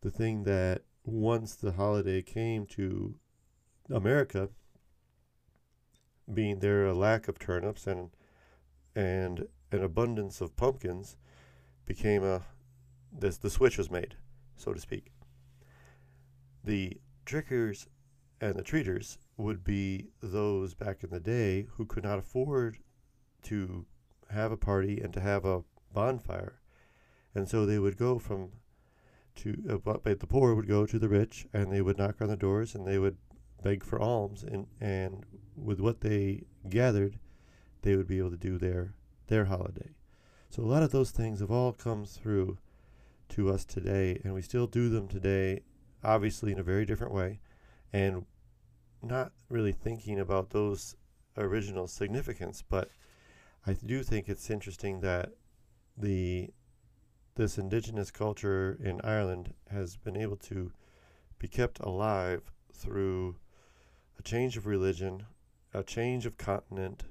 the 0.00 0.10
thing 0.10 0.44
that 0.44 0.82
once 1.12 1.54
the 1.54 1.72
holiday 1.72 2.22
came 2.22 2.66
to 2.66 3.14
America, 3.90 4.50
being 6.32 6.58
there 6.58 6.86
a 6.86 6.94
lack 6.94 7.28
of 7.28 7.38
turnips 7.38 7.86
and 7.86 8.10
and 8.94 9.46
an 9.70 9.82
abundance 9.82 10.40
of 10.40 10.56
pumpkins 10.56 11.16
became 11.86 12.22
a 12.24 12.42
this 13.12 13.38
the 13.38 13.50
switch 13.50 13.78
was 13.78 13.90
made, 13.90 14.16
so 14.56 14.72
to 14.72 14.80
speak. 14.80 15.12
The 16.64 16.98
trickers 17.24 17.86
and 18.40 18.56
the 18.56 18.62
treaters 18.62 19.18
would 19.36 19.64
be 19.64 20.08
those 20.22 20.74
back 20.74 21.02
in 21.02 21.10
the 21.10 21.20
day 21.20 21.66
who 21.76 21.86
could 21.86 22.04
not 22.04 22.18
afford 22.18 22.78
to 23.44 23.86
have 24.30 24.52
a 24.52 24.56
party 24.56 25.00
and 25.00 25.12
to 25.14 25.20
have 25.20 25.44
a 25.44 25.62
bonfire. 25.92 26.60
And 27.34 27.48
so 27.48 27.64
they 27.64 27.78
would 27.78 27.96
go 27.96 28.18
from 28.18 28.50
to 29.38 29.80
uh, 29.86 29.98
the 30.04 30.26
poor 30.26 30.54
would 30.54 30.68
go 30.68 30.86
to 30.86 30.98
the 30.98 31.08
rich 31.08 31.46
and 31.52 31.72
they 31.72 31.80
would 31.80 31.98
knock 31.98 32.20
on 32.20 32.28
the 32.28 32.36
doors 32.36 32.74
and 32.74 32.86
they 32.86 32.98
would 32.98 33.16
beg 33.62 33.82
for 33.84 34.00
alms 34.00 34.42
and 34.42 34.66
and 34.80 35.24
with 35.56 35.80
what 35.80 36.00
they 36.00 36.42
gathered 36.68 37.18
they 37.82 37.96
would 37.96 38.06
be 38.06 38.18
able 38.18 38.30
to 38.30 38.36
do 38.36 38.58
their 38.58 38.94
their 39.28 39.46
holiday. 39.46 39.90
So 40.50 40.62
a 40.62 40.64
lot 40.64 40.82
of 40.82 40.90
those 40.90 41.10
things 41.10 41.40
have 41.40 41.50
all 41.50 41.72
come 41.72 42.04
through 42.04 42.58
to 43.30 43.50
us 43.50 43.64
today 43.64 44.20
and 44.24 44.34
we 44.34 44.42
still 44.42 44.66
do 44.66 44.88
them 44.88 45.06
today 45.06 45.60
obviously 46.02 46.52
in 46.52 46.58
a 46.58 46.62
very 46.62 46.86
different 46.86 47.12
way 47.12 47.40
and 47.92 48.24
not 49.02 49.32
really 49.48 49.72
thinking 49.72 50.18
about 50.18 50.50
those 50.50 50.96
original 51.36 51.86
significance 51.86 52.62
but 52.66 52.90
I 53.66 53.74
do 53.74 54.02
think 54.02 54.28
it's 54.28 54.48
interesting 54.48 55.00
that 55.00 55.32
the 55.96 56.50
this 57.38 57.56
indigenous 57.56 58.10
culture 58.10 58.76
in 58.82 59.00
Ireland 59.04 59.54
has 59.70 59.96
been 59.96 60.16
able 60.16 60.36
to 60.38 60.72
be 61.38 61.46
kept 61.46 61.78
alive 61.78 62.50
through 62.72 63.36
a 64.18 64.22
change 64.22 64.56
of 64.56 64.66
religion, 64.66 65.24
a 65.72 65.84
change 65.84 66.26
of 66.26 66.36
continent, 66.36 67.04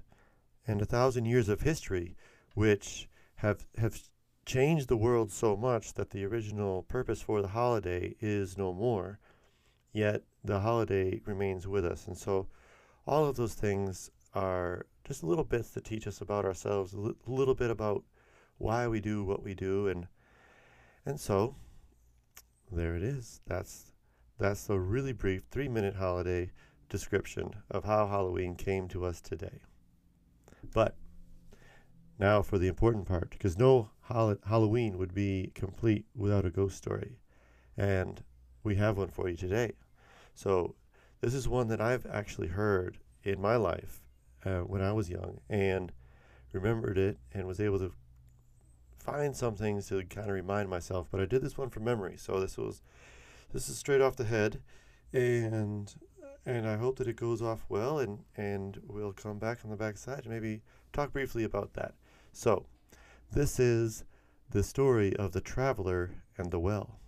and 0.67 0.81
a 0.81 0.85
thousand 0.85 1.27
years 1.27 1.47
of 1.47 1.61
history, 1.61 2.17
which 2.55 3.07
have 3.35 3.65
have 3.77 4.01
changed 4.45 4.89
the 4.89 4.97
world 4.97 5.31
so 5.31 5.55
much 5.55 5.93
that 5.93 6.09
the 6.09 6.25
original 6.25 6.83
purpose 6.83 7.21
for 7.21 7.41
the 7.41 7.47
holiday 7.47 8.13
is 8.19 8.57
no 8.57 8.73
more. 8.73 9.19
Yet 9.93 10.23
the 10.43 10.59
holiday 10.59 11.21
remains 11.25 11.67
with 11.67 11.85
us, 11.85 12.05
and 12.05 12.17
so 12.17 12.49
all 13.05 13.23
of 13.23 13.37
those 13.37 13.53
things 13.53 14.11
are 14.33 14.87
just 15.05 15.23
little 15.23 15.45
bits 15.45 15.69
that 15.69 15.85
teach 15.85 16.05
us 16.05 16.19
about 16.19 16.43
ourselves, 16.43 16.93
a 16.93 17.13
little 17.31 17.55
bit 17.55 17.71
about 17.71 18.03
why 18.57 18.89
we 18.89 18.99
do 18.99 19.23
what 19.23 19.41
we 19.41 19.53
do, 19.53 19.87
and 19.87 20.05
and 21.07 21.17
so 21.17 21.55
there 22.69 22.97
it 22.97 23.01
is. 23.01 23.39
That's 23.47 23.93
that's 24.37 24.69
a 24.69 24.77
really 24.77 25.13
brief 25.13 25.43
three 25.49 25.69
minute 25.69 25.95
holiday 25.95 26.51
description 26.89 27.55
of 27.71 27.85
how 27.85 28.07
Halloween 28.07 28.55
came 28.55 28.89
to 28.89 29.05
us 29.05 29.21
today. 29.21 29.61
But 30.73 30.95
now 32.19 32.41
for 32.41 32.57
the 32.57 32.67
important 32.67 33.07
part, 33.07 33.29
because 33.29 33.57
no 33.57 33.89
hol- 34.01 34.35
Halloween 34.45 34.97
would 34.97 35.13
be 35.13 35.51
complete 35.55 36.05
without 36.13 36.45
a 36.45 36.49
ghost 36.49 36.75
story. 36.75 37.19
And 37.77 38.21
we 38.63 38.75
have 38.75 38.97
one 38.97 39.07
for 39.07 39.29
you 39.29 39.37
today. 39.37 39.71
So 40.33 40.75
this 41.21 41.33
is 41.33 41.47
one 41.47 41.69
that 41.69 41.79
I've 41.79 42.05
actually 42.05 42.49
heard 42.49 42.97
in 43.23 43.39
my 43.39 43.55
life 43.55 44.01
uh, 44.45 44.59
when 44.59 44.81
I 44.81 44.91
was 44.91 45.09
young 45.09 45.39
and 45.49 45.93
remembered 46.51 46.97
it 46.97 47.17
and 47.33 47.47
was 47.47 47.61
able 47.61 47.79
to 47.79 47.93
find 49.07 49.35
some 49.35 49.55
things 49.55 49.87
to 49.87 50.03
kind 50.03 50.27
of 50.27 50.35
remind 50.35 50.69
myself. 50.69 51.07
But 51.09 51.21
I 51.21 51.25
did 51.25 51.41
this 51.41 51.57
one 51.57 51.69
from 51.69 51.85
memory, 51.85 52.15
so 52.17 52.39
this 52.39 52.57
was 52.57 52.81
this 53.53 53.69
is 53.69 53.77
straight 53.77 54.01
off 54.01 54.17
the 54.17 54.25
head, 54.25 54.61
and 55.13 55.93
and 56.45 56.67
I 56.67 56.75
hope 56.75 56.97
that 56.97 57.07
it 57.07 57.15
goes 57.15 57.41
off 57.41 57.65
well, 57.69 57.99
and 57.99 58.19
and 58.35 58.79
we'll 58.85 59.13
come 59.13 59.39
back 59.39 59.59
on 59.63 59.69
the 59.69 59.77
back 59.77 59.97
side 59.97 60.25
and 60.25 60.33
maybe 60.33 60.61
talk 60.91 61.13
briefly 61.13 61.45
about 61.45 61.73
that. 61.73 61.95
So, 62.33 62.65
this 63.31 63.59
is 63.59 64.03
the 64.49 64.63
story 64.63 65.15
of 65.15 65.31
the 65.31 65.41
traveler 65.41 66.11
and 66.37 66.51
the 66.51 66.59
well. 66.59 66.99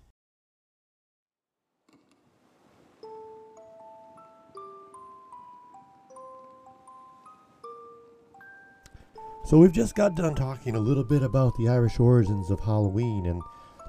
So 9.49 9.57
we've 9.57 9.71
just 9.71 9.95
got 9.95 10.13
done 10.13 10.35
talking 10.35 10.75
a 10.75 10.79
little 10.79 11.03
bit 11.03 11.23
about 11.23 11.57
the 11.57 11.69
Irish 11.69 11.99
origins 11.99 12.51
of 12.51 12.59
Halloween 12.59 13.25
and 13.25 13.41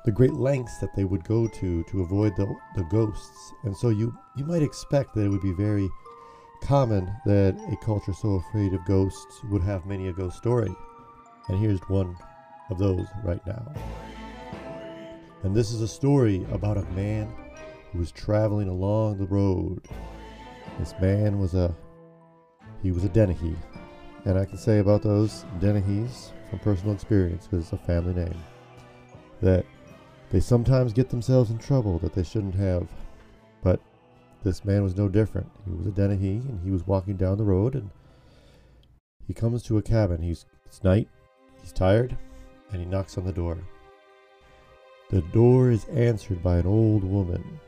the 0.06 0.10
great 0.10 0.32
lengths 0.32 0.78
that 0.78 0.96
they 0.96 1.04
would 1.04 1.22
go 1.22 1.46
to 1.46 1.82
to 1.82 2.00
avoid 2.00 2.34
the, 2.34 2.46
the 2.76 2.84
ghosts. 2.84 3.52
And 3.64 3.76
so 3.76 3.90
you, 3.90 4.16
you 4.38 4.46
might 4.46 4.62
expect 4.62 5.12
that 5.12 5.26
it 5.26 5.28
would 5.28 5.42
be 5.42 5.52
very 5.52 5.90
common 6.62 7.12
that 7.26 7.60
a 7.70 7.76
culture 7.84 8.14
so 8.14 8.36
afraid 8.36 8.72
of 8.72 8.82
ghosts 8.86 9.44
would 9.50 9.60
have 9.60 9.84
many 9.84 10.08
a 10.08 10.14
ghost 10.14 10.38
story. 10.38 10.74
And 11.48 11.58
here's 11.58 11.80
one 11.90 12.16
of 12.70 12.78
those 12.78 13.06
right 13.22 13.46
now. 13.46 13.70
And 15.42 15.54
this 15.54 15.72
is 15.72 15.82
a 15.82 15.88
story 15.88 16.46
about 16.52 16.78
a 16.78 16.90
man 16.92 17.30
who 17.92 17.98
was 17.98 18.12
traveling 18.12 18.68
along 18.68 19.18
the 19.18 19.26
road. 19.26 19.86
This 20.78 20.94
man 21.02 21.38
was 21.38 21.52
a 21.52 21.76
he 22.82 22.92
was 22.92 23.04
a 23.04 23.10
Dennehy, 23.10 23.58
and 24.24 24.38
I 24.38 24.44
can 24.44 24.58
say 24.58 24.78
about 24.78 25.02
those 25.02 25.44
Dennehy's 25.60 26.32
from 26.48 26.58
personal 26.60 26.94
experience, 26.94 27.46
because 27.46 27.64
it's 27.64 27.72
a 27.72 27.86
family 27.86 28.14
name, 28.14 28.36
that 29.40 29.64
they 30.30 30.40
sometimes 30.40 30.92
get 30.92 31.08
themselves 31.08 31.50
in 31.50 31.58
trouble 31.58 31.98
that 32.00 32.14
they 32.14 32.22
shouldn't 32.22 32.54
have. 32.54 32.88
But 33.62 33.80
this 34.42 34.64
man 34.64 34.82
was 34.82 34.96
no 34.96 35.08
different. 35.08 35.50
He 35.64 35.72
was 35.72 35.86
a 35.86 35.90
Dennehy, 35.90 36.36
and 36.36 36.60
he 36.64 36.70
was 36.70 36.86
walking 36.86 37.16
down 37.16 37.38
the 37.38 37.44
road, 37.44 37.74
and 37.74 37.90
he 39.26 39.34
comes 39.34 39.62
to 39.64 39.78
a 39.78 39.82
cabin. 39.82 40.22
He's 40.22 40.46
it's 40.66 40.82
night. 40.84 41.08
He's 41.60 41.72
tired, 41.72 42.16
and 42.72 42.80
he 42.80 42.86
knocks 42.86 43.18
on 43.18 43.24
the 43.24 43.32
door. 43.32 43.58
The 45.10 45.22
door 45.22 45.70
is 45.70 45.84
answered 45.86 46.42
by 46.42 46.58
an 46.58 46.66
old 46.66 47.02
woman 47.02 47.60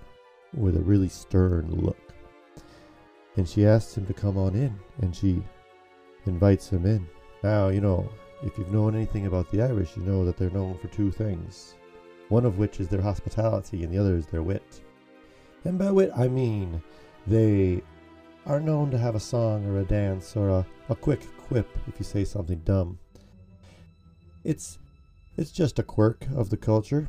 with 0.54 0.76
a 0.76 0.82
really 0.82 1.08
stern 1.08 1.68
look. 1.70 1.98
And 3.36 3.48
she 3.48 3.66
asks 3.66 3.96
him 3.96 4.06
to 4.06 4.14
come 4.14 4.38
on 4.38 4.54
in, 4.54 4.78
and 5.00 5.14
she 5.14 5.42
invites 6.26 6.68
him 6.68 6.86
in. 6.86 7.06
Now, 7.42 7.68
you 7.68 7.80
know, 7.80 8.08
if 8.42 8.58
you've 8.58 8.72
known 8.72 8.94
anything 8.94 9.26
about 9.26 9.50
the 9.50 9.62
Irish, 9.62 9.96
you 9.96 10.02
know 10.02 10.24
that 10.24 10.36
they're 10.36 10.50
known 10.50 10.78
for 10.78 10.88
two 10.88 11.10
things. 11.10 11.74
One 12.28 12.44
of 12.44 12.58
which 12.58 12.80
is 12.80 12.88
their 12.88 13.02
hospitality, 13.02 13.84
and 13.84 13.92
the 13.92 13.98
other 13.98 14.16
is 14.16 14.26
their 14.26 14.42
wit. 14.42 14.82
And 15.64 15.78
by 15.78 15.90
wit, 15.90 16.10
I 16.16 16.28
mean 16.28 16.82
they 17.26 17.82
are 18.46 18.60
known 18.60 18.90
to 18.90 18.98
have 18.98 19.14
a 19.14 19.20
song 19.20 19.64
or 19.66 19.78
a 19.78 19.84
dance 19.84 20.36
or 20.36 20.48
a, 20.48 20.66
a 20.88 20.96
quick 20.96 21.20
quip 21.38 21.68
if 21.86 21.94
you 21.98 22.04
say 22.04 22.24
something 22.24 22.58
dumb. 22.64 22.98
It's 24.44 24.78
it's 25.36 25.52
just 25.52 25.78
a 25.78 25.82
quirk 25.82 26.26
of 26.34 26.50
the 26.50 26.56
culture, 26.56 27.08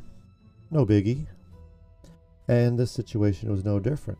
no 0.70 0.86
biggie. 0.86 1.26
And 2.48 2.78
this 2.78 2.90
situation 2.90 3.50
was 3.50 3.64
no 3.64 3.80
different. 3.80 4.18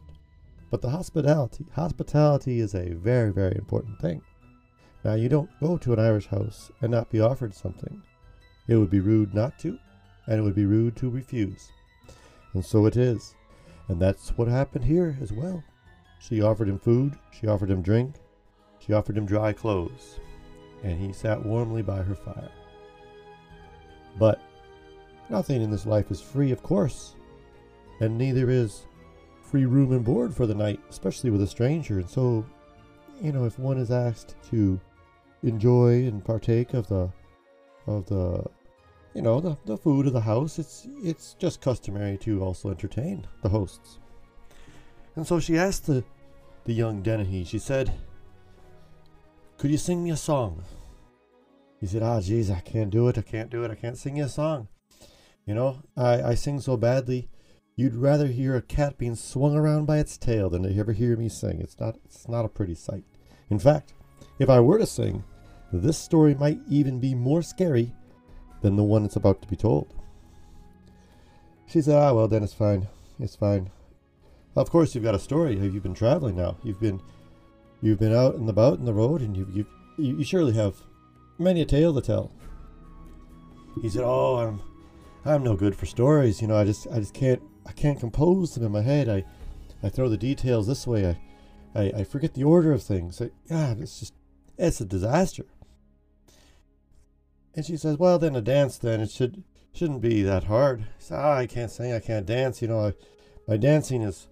But 0.70 0.82
the 0.82 0.90
hospitality, 0.90 1.64
hospitality 1.72 2.60
is 2.60 2.74
a 2.74 2.94
very, 2.94 3.32
very 3.32 3.54
important 3.56 4.00
thing. 4.00 4.22
Now, 5.04 5.14
you 5.14 5.28
don't 5.28 5.50
go 5.60 5.76
to 5.76 5.92
an 5.92 5.98
Irish 5.98 6.26
house 6.26 6.70
and 6.80 6.90
not 6.90 7.10
be 7.10 7.20
offered 7.20 7.54
something. 7.54 8.02
It 8.66 8.76
would 8.76 8.90
be 8.90 9.00
rude 9.00 9.34
not 9.34 9.58
to, 9.58 9.78
and 10.26 10.38
it 10.38 10.42
would 10.42 10.54
be 10.54 10.64
rude 10.64 10.96
to 10.96 11.10
refuse. 11.10 11.70
And 12.54 12.64
so 12.64 12.86
it 12.86 12.96
is. 12.96 13.34
And 13.88 14.00
that's 14.00 14.30
what 14.30 14.48
happened 14.48 14.86
here 14.86 15.18
as 15.20 15.30
well. 15.30 15.62
She 16.20 16.40
offered 16.40 16.70
him 16.70 16.78
food, 16.78 17.18
she 17.38 17.46
offered 17.46 17.70
him 17.70 17.82
drink, 17.82 18.14
she 18.78 18.94
offered 18.94 19.18
him 19.18 19.26
dry 19.26 19.52
clothes, 19.52 20.20
and 20.82 20.98
he 20.98 21.12
sat 21.12 21.44
warmly 21.44 21.82
by 21.82 22.02
her 22.02 22.14
fire. 22.14 22.50
But 24.18 24.40
nothing 25.28 25.60
in 25.60 25.70
this 25.70 25.84
life 25.84 26.10
is 26.10 26.22
free, 26.22 26.50
of 26.50 26.62
course, 26.62 27.14
and 28.00 28.16
neither 28.16 28.48
is 28.48 28.86
free 29.42 29.66
room 29.66 29.92
and 29.92 30.02
board 30.02 30.34
for 30.34 30.46
the 30.46 30.54
night, 30.54 30.80
especially 30.88 31.28
with 31.28 31.42
a 31.42 31.46
stranger. 31.46 31.98
And 31.98 32.08
so, 32.08 32.46
you 33.20 33.32
know, 33.32 33.44
if 33.44 33.58
one 33.58 33.76
is 33.76 33.90
asked 33.90 34.34
to 34.50 34.80
enjoy 35.44 36.06
and 36.06 36.24
partake 36.24 36.74
of 36.74 36.88
the 36.88 37.10
of 37.86 38.06
the 38.06 38.44
you 39.14 39.22
know 39.22 39.40
the, 39.40 39.56
the 39.64 39.76
food 39.76 40.06
of 40.06 40.12
the 40.12 40.20
house. 40.20 40.58
It's 40.58 40.88
it's 41.02 41.34
just 41.34 41.60
customary 41.60 42.18
to 42.18 42.42
also 42.42 42.70
entertain 42.70 43.26
the 43.42 43.48
hosts. 43.48 43.98
And 45.16 45.26
so 45.26 45.38
she 45.38 45.56
asked 45.56 45.86
the 45.86 46.04
the 46.64 46.72
young 46.72 47.02
dennehy 47.02 47.44
she 47.44 47.58
said 47.58 47.92
could 49.58 49.70
you 49.70 49.78
sing 49.78 50.02
me 50.02 50.10
a 50.10 50.16
song? 50.16 50.64
He 51.80 51.86
said 51.86 52.02
ah 52.02 52.20
jeez 52.20 52.50
i 52.50 52.60
can't 52.60 52.90
do 52.90 53.08
it. 53.08 53.18
I 53.18 53.22
can't 53.22 53.50
do 53.50 53.62
it. 53.64 53.70
I 53.70 53.74
can't 53.74 53.98
sing 53.98 54.16
you 54.16 54.24
a 54.24 54.28
song. 54.28 54.68
You 55.46 55.54
know 55.54 55.82
i 55.96 56.22
i 56.22 56.34
sing 56.34 56.60
so 56.60 56.76
badly 56.76 57.28
you'd 57.76 57.94
rather 57.94 58.28
hear 58.28 58.54
a 58.54 58.62
cat 58.62 58.96
being 58.98 59.16
swung 59.16 59.56
around 59.56 59.84
by 59.84 59.98
its 59.98 60.16
tail 60.16 60.48
than 60.48 60.62
to 60.62 60.78
ever 60.78 60.92
hear 60.92 61.16
me 61.16 61.28
sing. 61.28 61.60
It's 61.60 61.78
not 61.78 61.96
it's 62.04 62.28
not 62.28 62.44
a 62.44 62.48
pretty 62.48 62.74
sight. 62.74 63.04
In 63.50 63.58
fact 63.58 63.92
if 64.38 64.48
i 64.48 64.58
were 64.58 64.78
to 64.78 64.86
sing 64.86 65.22
this 65.78 65.98
story 65.98 66.34
might 66.34 66.60
even 66.68 67.00
be 67.00 67.14
more 67.14 67.42
scary 67.42 67.92
than 68.62 68.76
the 68.76 68.84
one 68.84 69.02
that's 69.02 69.16
about 69.16 69.42
to 69.42 69.48
be 69.48 69.56
told. 69.56 69.92
She 71.66 71.80
said, 71.80 71.96
Ah, 71.96 72.12
well, 72.12 72.28
then 72.28 72.42
it's 72.42 72.54
fine. 72.54 72.88
It's 73.18 73.36
fine. 73.36 73.70
Of 74.56 74.70
course, 74.70 74.94
you've 74.94 75.04
got 75.04 75.14
a 75.14 75.20
story. 75.20 75.56
You've 75.58 75.82
been 75.82 75.94
traveling 75.94 76.36
now. 76.36 76.56
You've 76.62 76.80
been, 76.80 77.00
you've 77.82 77.98
been 77.98 78.14
out 78.14 78.36
and 78.36 78.48
about 78.48 78.78
in 78.78 78.84
the 78.84 78.94
road, 78.94 79.20
and 79.20 79.36
you've, 79.36 79.50
you've, 79.50 79.66
you, 79.98 80.24
surely 80.24 80.52
have 80.52 80.76
many 81.38 81.60
a 81.60 81.64
tale 81.64 81.94
to 81.94 82.00
tell. 82.00 82.30
He 83.82 83.88
said, 83.88 84.02
Oh, 84.04 84.36
I'm, 84.36 84.62
I'm 85.24 85.42
no 85.42 85.56
good 85.56 85.74
for 85.74 85.86
stories. 85.86 86.40
You 86.40 86.48
know, 86.48 86.56
I 86.56 86.64
just, 86.64 86.86
I 86.92 87.00
just 87.00 87.14
can't, 87.14 87.42
I 87.66 87.72
can't 87.72 87.98
compose 87.98 88.54
them 88.54 88.64
in 88.64 88.72
my 88.72 88.82
head. 88.82 89.08
I, 89.08 89.24
I 89.82 89.88
throw 89.88 90.08
the 90.08 90.16
details 90.16 90.66
this 90.66 90.86
way. 90.86 91.08
I, 91.74 91.80
I, 91.80 91.92
I 91.98 92.04
forget 92.04 92.34
the 92.34 92.44
order 92.44 92.72
of 92.72 92.82
things. 92.82 93.20
I, 93.20 93.30
it's 93.50 93.98
just, 93.98 94.14
it's 94.56 94.80
a 94.80 94.84
disaster. 94.84 95.44
And 97.56 97.64
she 97.64 97.76
says, 97.76 97.98
"Well, 97.98 98.18
then 98.18 98.36
a 98.36 98.40
dance. 98.40 98.78
Then 98.78 99.00
it 99.00 99.10
should 99.10 99.44
shouldn't 99.72 100.00
be 100.00 100.22
that 100.22 100.44
hard." 100.44 100.82
I 100.82 100.86
said, 100.98 101.18
"Ah, 101.18 101.36
I 101.36 101.46
can't 101.46 101.70
sing. 101.70 101.92
I 101.92 102.00
can't 102.00 102.26
dance. 102.26 102.60
You 102.60 102.68
know, 102.68 102.86
I, 102.86 102.92
my 103.46 103.56
dancing 103.56 104.02
is 104.02 104.28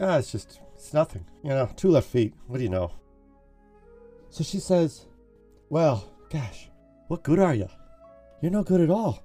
ah, 0.00 0.18
it's 0.18 0.32
just 0.32 0.60
it's 0.74 0.94
nothing. 0.94 1.24
You 1.42 1.50
know, 1.50 1.68
two 1.76 1.90
left 1.90 2.08
feet. 2.08 2.34
What 2.46 2.58
do 2.58 2.62
you 2.62 2.70
know?" 2.70 2.92
So 4.30 4.44
she 4.44 4.60
says, 4.60 5.06
"Well, 5.68 6.04
gosh, 6.30 6.68
what 7.08 7.22
good 7.22 7.38
are 7.38 7.54
you? 7.54 7.68
You're 8.40 8.52
no 8.52 8.62
good 8.62 8.80
at 8.80 8.90
all. 8.90 9.24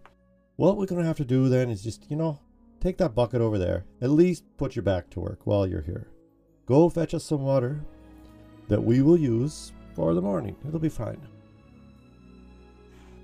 What 0.55 0.77
we're 0.77 0.85
gonna 0.85 1.03
have 1.03 1.17
to 1.17 1.25
do 1.25 1.49
then 1.49 1.69
is 1.69 1.83
just, 1.83 2.09
you 2.09 2.15
know, 2.15 2.39
take 2.79 2.97
that 2.97 3.15
bucket 3.15 3.41
over 3.41 3.57
there. 3.57 3.85
At 4.01 4.11
least 4.11 4.43
put 4.57 4.75
your 4.75 4.83
back 4.83 5.09
to 5.11 5.19
work 5.19 5.45
while 5.45 5.67
you're 5.67 5.81
here. 5.81 6.07
Go 6.65 6.89
fetch 6.89 7.13
us 7.13 7.25
some 7.25 7.43
water 7.43 7.83
that 8.69 8.83
we 8.83 9.01
will 9.01 9.17
use 9.17 9.73
for 9.93 10.13
the 10.13 10.21
morning. 10.21 10.55
It'll 10.67 10.79
be 10.79 10.89
fine." 10.89 11.32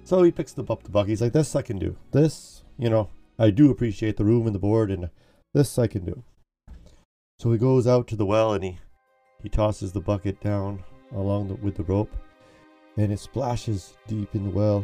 So 0.09 0.23
he 0.23 0.31
picks 0.31 0.57
up 0.57 0.65
the 0.65 0.89
bucket. 0.89 1.09
He's 1.09 1.21
like, 1.21 1.33
this 1.33 1.55
I 1.55 1.61
can 1.61 1.77
do. 1.77 1.95
This, 2.09 2.63
you 2.79 2.89
know, 2.89 3.11
I 3.37 3.51
do 3.51 3.69
appreciate 3.69 4.17
the 4.17 4.25
room 4.25 4.47
and 4.47 4.55
the 4.55 4.59
board, 4.59 4.89
and 4.89 5.11
this 5.53 5.77
I 5.77 5.85
can 5.85 6.03
do. 6.03 6.23
So 7.37 7.51
he 7.51 7.59
goes 7.59 7.85
out 7.85 8.07
to 8.07 8.15
the 8.15 8.25
well 8.25 8.53
and 8.53 8.63
he, 8.63 8.79
he 9.43 9.49
tosses 9.49 9.91
the 9.91 10.01
bucket 10.01 10.41
down 10.41 10.83
along 11.11 11.49
the, 11.49 11.53
with 11.57 11.75
the 11.75 11.83
rope, 11.83 12.11
and 12.97 13.13
it 13.13 13.19
splashes 13.19 13.97
deep 14.07 14.33
in 14.33 14.45
the 14.45 14.49
well. 14.49 14.83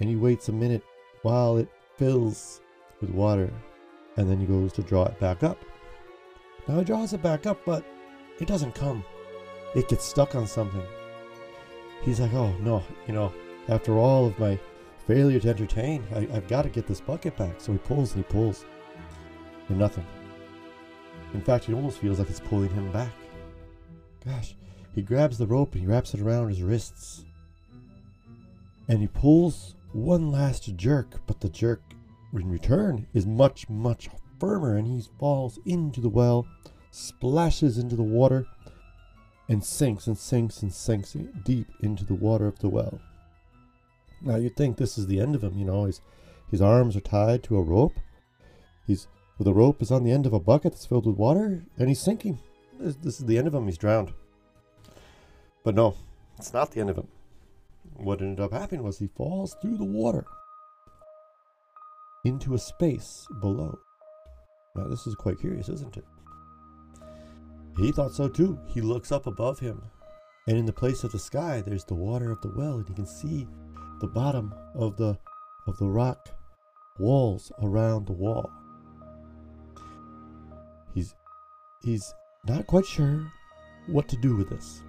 And 0.00 0.10
he 0.10 0.16
waits 0.16 0.48
a 0.48 0.52
minute 0.52 0.82
while 1.22 1.56
it 1.56 1.68
fills 1.96 2.60
with 3.00 3.10
water, 3.10 3.52
and 4.16 4.28
then 4.28 4.40
he 4.40 4.46
goes 4.46 4.72
to 4.72 4.82
draw 4.82 5.04
it 5.04 5.20
back 5.20 5.44
up. 5.44 5.64
Now 6.66 6.80
he 6.80 6.84
draws 6.84 7.12
it 7.12 7.22
back 7.22 7.46
up, 7.46 7.60
but 7.64 7.84
it 8.40 8.48
doesn't 8.48 8.74
come. 8.74 9.04
It 9.76 9.88
gets 9.88 10.04
stuck 10.04 10.34
on 10.34 10.48
something. 10.48 10.82
He's 12.02 12.18
like, 12.18 12.34
oh 12.34 12.52
no, 12.58 12.82
you 13.06 13.14
know, 13.14 13.32
after 13.68 13.98
all 13.98 14.26
of 14.26 14.38
my 14.38 14.58
failure 15.06 15.40
to 15.40 15.48
entertain, 15.48 16.04
I, 16.14 16.20
have 16.34 16.48
got 16.48 16.62
to 16.62 16.68
get 16.68 16.86
this 16.86 17.00
bucket 17.00 17.36
back. 17.36 17.60
So 17.60 17.72
he 17.72 17.78
pulls 17.78 18.14
and 18.14 18.24
he 18.24 18.30
pulls. 18.30 18.64
And 19.68 19.78
nothing. 19.78 20.06
In 21.34 21.40
fact, 21.42 21.68
it 21.68 21.74
almost 21.74 21.98
feels 21.98 22.18
like 22.18 22.30
it's 22.30 22.40
pulling 22.40 22.70
him 22.70 22.90
back. 22.92 23.12
Gosh, 24.24 24.54
he 24.94 25.02
grabs 25.02 25.38
the 25.38 25.46
rope 25.46 25.72
and 25.72 25.82
he 25.82 25.86
wraps 25.86 26.14
it 26.14 26.20
around 26.20 26.48
his 26.48 26.62
wrists. 26.62 27.24
And 28.88 29.00
he 29.00 29.06
pulls 29.06 29.74
one 29.92 30.30
last 30.30 30.74
jerk, 30.76 31.20
but 31.26 31.40
the 31.40 31.48
jerk 31.48 31.82
in 32.32 32.50
return 32.50 33.06
is 33.12 33.26
much, 33.26 33.68
much 33.68 34.08
firmer, 34.38 34.76
and 34.76 34.86
he 34.86 35.06
falls 35.18 35.58
into 35.66 36.00
the 36.00 36.08
well, 36.08 36.46
splashes 36.90 37.78
into 37.78 37.96
the 37.96 38.02
water, 38.02 38.46
and 39.48 39.64
sinks 39.64 40.06
and 40.06 40.16
sinks 40.16 40.62
and 40.62 40.72
sinks 40.72 41.16
deep 41.44 41.68
into 41.82 42.04
the 42.04 42.14
water 42.14 42.46
of 42.46 42.58
the 42.58 42.68
well. 42.68 43.00
Now 44.20 44.36
you'd 44.36 44.56
think 44.56 44.76
this 44.76 44.98
is 44.98 45.06
the 45.06 45.20
end 45.20 45.34
of 45.34 45.42
him, 45.42 45.56
you 45.56 45.64
know. 45.64 45.84
His 45.84 46.00
his 46.50 46.62
arms 46.62 46.96
are 46.96 47.00
tied 47.00 47.42
to 47.44 47.56
a 47.56 47.62
rope. 47.62 47.94
He's 48.86 49.06
well, 49.38 49.44
the 49.44 49.54
rope 49.54 49.80
is 49.82 49.90
on 49.90 50.04
the 50.04 50.12
end 50.12 50.26
of 50.26 50.32
a 50.32 50.40
bucket 50.40 50.72
that's 50.72 50.86
filled 50.86 51.06
with 51.06 51.16
water, 51.16 51.64
and 51.76 51.88
he's 51.88 52.00
sinking. 52.00 52.38
This, 52.78 52.96
this 52.96 53.20
is 53.20 53.26
the 53.26 53.38
end 53.38 53.46
of 53.46 53.54
him. 53.54 53.66
He's 53.66 53.78
drowned. 53.78 54.12
But 55.64 55.74
no, 55.74 55.96
it's 56.38 56.52
not 56.52 56.70
the 56.72 56.80
end 56.80 56.90
of 56.90 56.96
him. 56.96 57.08
What 57.96 58.20
ended 58.20 58.40
up 58.40 58.52
happening 58.52 58.82
was 58.82 58.98
he 58.98 59.08
falls 59.08 59.56
through 59.60 59.76
the 59.76 59.84
water 59.84 60.24
into 62.24 62.54
a 62.54 62.58
space 62.58 63.26
below. 63.40 63.78
Now 64.74 64.88
this 64.88 65.06
is 65.06 65.14
quite 65.14 65.40
curious, 65.40 65.68
isn't 65.68 65.96
it? 65.96 66.04
He 67.76 67.92
thought 67.92 68.12
so 68.12 68.28
too. 68.28 68.58
He 68.66 68.80
looks 68.80 69.12
up 69.12 69.26
above 69.26 69.58
him, 69.60 69.82
and 70.46 70.56
in 70.56 70.66
the 70.66 70.72
place 70.72 71.04
of 71.04 71.12
the 71.12 71.18
sky, 71.18 71.60
there's 71.60 71.84
the 71.84 71.94
water 71.94 72.30
of 72.30 72.40
the 72.40 72.52
well, 72.56 72.78
and 72.78 72.88
he 72.88 72.94
can 72.94 73.06
see 73.06 73.46
the 74.00 74.06
bottom 74.06 74.54
of 74.74 74.96
the 74.96 75.18
of 75.66 75.76
the 75.78 75.86
rock 75.86 76.28
walls 76.98 77.52
around 77.62 78.06
the 78.06 78.12
wall. 78.12 78.50
He's 80.94 81.14
he's 81.82 82.14
not 82.46 82.66
quite 82.66 82.86
sure 82.86 83.30
what 83.86 84.08
to 84.08 84.16
do 84.16 84.36
with 84.36 84.48
this. 84.50 84.82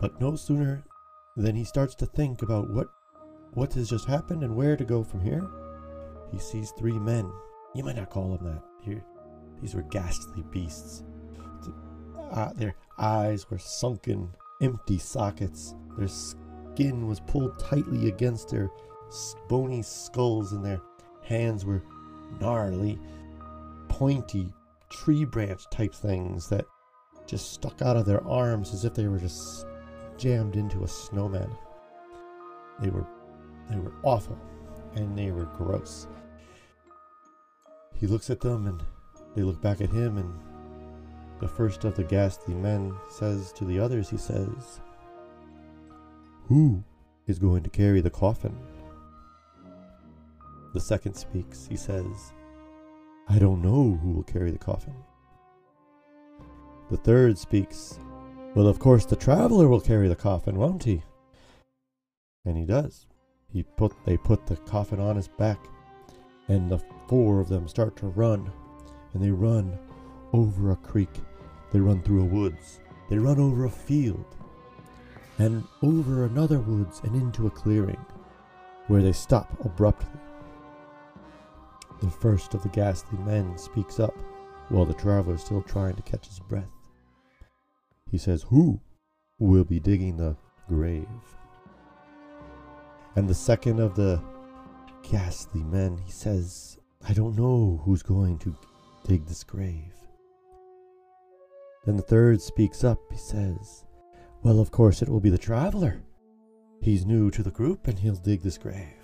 But 0.00 0.20
no 0.20 0.36
sooner 0.36 0.84
than 1.36 1.54
he 1.54 1.64
starts 1.64 1.94
to 1.96 2.06
think 2.06 2.42
about 2.42 2.70
what 2.70 2.88
what 3.54 3.74
has 3.74 3.90
just 3.90 4.06
happened 4.06 4.42
and 4.42 4.56
where 4.56 4.76
to 4.76 4.84
go 4.84 5.02
from 5.02 5.20
here, 5.20 5.46
he 6.30 6.38
sees 6.38 6.72
three 6.72 6.98
men. 6.98 7.30
You 7.74 7.84
might 7.84 7.96
not 7.96 8.10
call 8.10 8.36
them 8.36 8.46
that. 8.46 8.62
Here, 8.82 9.04
these 9.60 9.74
were 9.74 9.82
ghastly 9.82 10.42
beasts. 10.50 11.04
Uh, 12.32 12.52
their 12.54 12.74
eyes 12.98 13.50
were 13.50 13.58
sunken, 13.58 14.30
empty 14.60 14.98
sockets. 14.98 15.74
Their 15.98 16.08
skin 16.72 17.06
was 17.06 17.20
pulled 17.20 17.58
tightly 17.58 18.08
against 18.08 18.48
their 18.48 18.70
bony 19.48 19.82
skulls, 19.82 20.52
and 20.52 20.64
their 20.64 20.80
hands 21.22 21.64
were 21.64 21.82
gnarly, 22.40 22.98
pointy, 23.88 24.52
tree 24.90 25.24
branch 25.24 25.64
type 25.70 25.94
things 25.94 26.48
that 26.48 26.66
just 27.26 27.52
stuck 27.52 27.82
out 27.82 27.96
of 27.96 28.06
their 28.06 28.26
arms 28.26 28.72
as 28.72 28.84
if 28.84 28.94
they 28.94 29.06
were 29.06 29.18
just 29.18 29.66
jammed 30.16 30.56
into 30.56 30.82
a 30.82 30.88
snowman. 30.88 31.50
They 32.80 32.90
were 32.90 33.06
they 33.70 33.78
were 33.78 33.92
awful 34.02 34.38
and 34.94 35.16
they 35.16 35.30
were 35.30 35.44
gross. 35.44 36.08
He 37.94 38.06
looks 38.06 38.28
at 38.30 38.40
them 38.40 38.66
and 38.66 38.82
they 39.36 39.42
look 39.42 39.60
back 39.60 39.80
at 39.80 39.90
him 39.90 40.18
and 40.18 40.34
the 41.38 41.48
first 41.48 41.84
of 41.84 41.94
the 41.94 42.04
ghastly 42.04 42.54
men 42.54 42.94
says 43.08 43.52
to 43.52 43.64
the 43.64 43.78
others, 43.78 44.10
he 44.10 44.16
says, 44.16 44.80
who 46.48 46.82
is 47.26 47.38
going 47.38 47.62
to 47.62 47.70
carry 47.70 48.00
the 48.00 48.10
coffin? 48.10 48.56
The 50.74 50.80
second 50.80 51.14
speaks. 51.14 51.66
He 51.66 51.76
says, 51.76 52.32
I 53.28 53.38
don't 53.38 53.62
know 53.62 53.98
who 54.02 54.12
will 54.12 54.22
carry 54.22 54.50
the 54.50 54.58
coffin. 54.58 54.94
The 56.90 56.96
third 56.98 57.38
speaks, 57.38 57.98
Well, 58.54 58.66
of 58.66 58.78
course, 58.78 59.04
the 59.04 59.16
traveler 59.16 59.68
will 59.68 59.80
carry 59.80 60.08
the 60.08 60.16
coffin, 60.16 60.56
won't 60.56 60.84
he? 60.84 61.02
And 62.44 62.56
he 62.56 62.64
does. 62.64 63.06
He 63.52 63.62
put 63.62 63.92
they 64.04 64.16
put 64.16 64.46
the 64.46 64.56
coffin 64.56 64.98
on 64.98 65.16
his 65.16 65.28
back, 65.28 65.58
and 66.48 66.70
the 66.70 66.82
four 67.06 67.40
of 67.40 67.48
them 67.48 67.68
start 67.68 67.96
to 67.96 68.06
run, 68.06 68.50
and 69.12 69.22
they 69.22 69.30
run 69.30 69.78
over 70.32 70.70
a 70.70 70.76
creek, 70.76 71.14
they 71.70 71.80
run 71.80 72.02
through 72.02 72.22
a 72.22 72.26
woods, 72.26 72.80
they 73.10 73.18
run 73.18 73.38
over 73.38 73.66
a 73.66 73.70
field, 73.70 74.36
and 75.38 75.64
over 75.82 76.24
another 76.24 76.58
woods 76.58 77.00
and 77.04 77.14
into 77.14 77.46
a 77.46 77.50
clearing, 77.50 78.04
where 78.86 79.02
they 79.02 79.12
stop 79.12 79.48
abruptly. 79.64 80.20
the 82.00 82.10
first 82.10 82.54
of 82.54 82.62
the 82.62 82.68
ghastly 82.68 83.18
men 83.20 83.56
speaks 83.56 84.00
up 84.00 84.14
while 84.68 84.84
the 84.84 84.94
traveler 84.94 85.34
is 85.34 85.40
still 85.40 85.62
trying 85.62 85.94
to 85.94 86.02
catch 86.02 86.26
his 86.26 86.40
breath. 86.40 86.70
He 88.10 88.18
says, 88.18 88.44
Who 88.48 88.80
will 89.38 89.64
be 89.64 89.80
digging 89.80 90.16
the 90.16 90.36
grave? 90.68 91.06
And 93.14 93.28
the 93.28 93.34
second 93.34 93.78
of 93.78 93.94
the 93.94 94.22
ghastly 95.02 95.62
men, 95.62 95.98
he 96.04 96.10
says, 96.10 96.78
I 97.06 97.12
don't 97.12 97.36
know 97.36 97.80
who's 97.84 98.02
going 98.02 98.38
to 98.38 98.56
dig 99.06 99.26
this 99.26 99.44
grave. 99.44 99.92
Then 101.84 101.96
the 101.96 102.02
third 102.02 102.40
speaks 102.40 102.84
up. 102.84 102.98
He 103.10 103.18
says, 103.18 103.84
Well, 104.42 104.58
of 104.58 104.70
course, 104.72 105.02
it 105.02 105.08
will 105.08 105.20
be 105.20 105.30
the 105.30 105.38
traveler. 105.38 106.02
He's 106.80 107.06
new 107.06 107.30
to 107.30 107.42
the 107.42 107.50
group 107.50 107.86
and 107.86 107.98
he'll 107.98 108.16
dig 108.16 108.42
this 108.42 108.58
grave. 108.58 109.02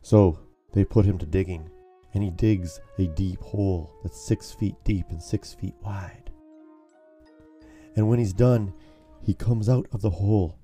So 0.00 0.38
they 0.72 0.84
put 0.84 1.04
him 1.04 1.18
to 1.18 1.26
digging, 1.26 1.70
and 2.12 2.22
he 2.22 2.30
digs 2.30 2.80
a 2.98 3.06
deep 3.06 3.40
hole 3.40 3.90
that's 4.02 4.26
six 4.26 4.52
feet 4.52 4.76
deep 4.84 5.06
and 5.10 5.22
six 5.22 5.54
feet 5.54 5.74
wide. 5.82 6.30
And 7.96 8.08
when 8.08 8.18
he's 8.18 8.32
done, 8.32 8.72
he 9.22 9.34
comes 9.34 9.68
out 9.68 9.86
of 9.92 10.02
the 10.02 10.10
hole, 10.10 10.58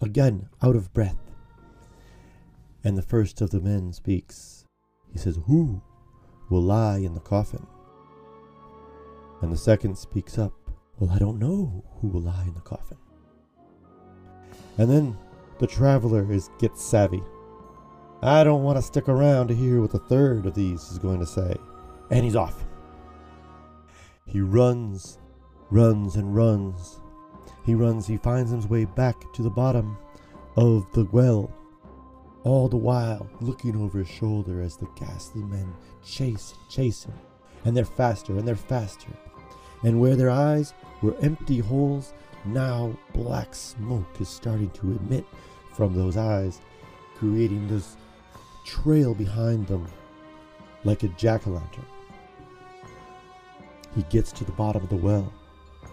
again 0.00 0.48
out 0.62 0.76
of 0.76 0.92
breath. 0.92 1.18
And 2.84 2.96
the 2.96 3.02
first 3.02 3.40
of 3.40 3.50
the 3.50 3.60
men 3.60 3.92
speaks. 3.92 4.64
He 5.12 5.18
says, 5.18 5.38
Who 5.46 5.82
will 6.48 6.62
lie 6.62 6.98
in 6.98 7.14
the 7.14 7.20
coffin? 7.20 7.66
And 9.42 9.52
the 9.52 9.56
second 9.56 9.98
speaks 9.98 10.38
up, 10.38 10.52
Well, 10.98 11.10
I 11.10 11.18
don't 11.18 11.38
know 11.38 11.84
who 12.00 12.08
will 12.08 12.22
lie 12.22 12.44
in 12.44 12.54
the 12.54 12.60
coffin. 12.60 12.96
And 14.78 14.90
then 14.90 15.16
the 15.58 15.66
traveler 15.66 16.30
is 16.30 16.50
gets 16.58 16.82
savvy. 16.82 17.22
I 18.22 18.44
don't 18.44 18.62
want 18.62 18.78
to 18.78 18.82
stick 18.82 19.08
around 19.08 19.48
to 19.48 19.54
hear 19.54 19.80
what 19.80 19.92
the 19.92 19.98
third 19.98 20.46
of 20.46 20.54
these 20.54 20.82
is 20.90 20.98
going 20.98 21.20
to 21.20 21.26
say. 21.26 21.54
And 22.10 22.24
he's 22.24 22.36
off. 22.36 22.64
He 24.26 24.40
runs, 24.40 25.18
runs, 25.70 26.16
and 26.16 26.34
runs. 26.34 27.00
He 27.64 27.74
runs, 27.74 28.06
he 28.06 28.16
finds 28.16 28.50
his 28.50 28.66
way 28.66 28.84
back 28.84 29.16
to 29.34 29.42
the 29.42 29.50
bottom 29.50 29.98
of 30.56 30.90
the 30.92 31.04
well, 31.12 31.52
all 32.44 32.68
the 32.68 32.76
while 32.76 33.28
looking 33.40 33.76
over 33.76 33.98
his 33.98 34.08
shoulder 34.08 34.62
as 34.62 34.76
the 34.76 34.88
ghastly 34.96 35.42
men 35.42 35.74
chase, 36.04 36.54
chase 36.70 37.04
him. 37.04 37.14
And 37.64 37.76
they're 37.76 37.84
faster 37.84 38.36
and 38.38 38.46
they're 38.46 38.56
faster. 38.56 39.10
And 39.82 40.00
where 40.00 40.16
their 40.16 40.30
eyes 40.30 40.74
were 41.02 41.16
empty 41.20 41.58
holes, 41.58 42.12
now 42.44 42.96
black 43.12 43.54
smoke 43.54 44.20
is 44.20 44.28
starting 44.28 44.70
to 44.70 44.98
emit 45.02 45.24
from 45.74 45.94
those 45.94 46.16
eyes, 46.16 46.60
creating 47.16 47.68
this 47.68 47.96
trail 48.64 49.14
behind 49.14 49.66
them 49.66 49.86
like 50.84 51.02
a 51.02 51.08
jack 51.08 51.46
o' 51.46 51.50
lantern. 51.50 51.84
He 53.94 54.02
gets 54.04 54.32
to 54.32 54.44
the 54.44 54.52
bottom 54.52 54.82
of 54.82 54.88
the 54.88 54.96
well, 54.96 55.32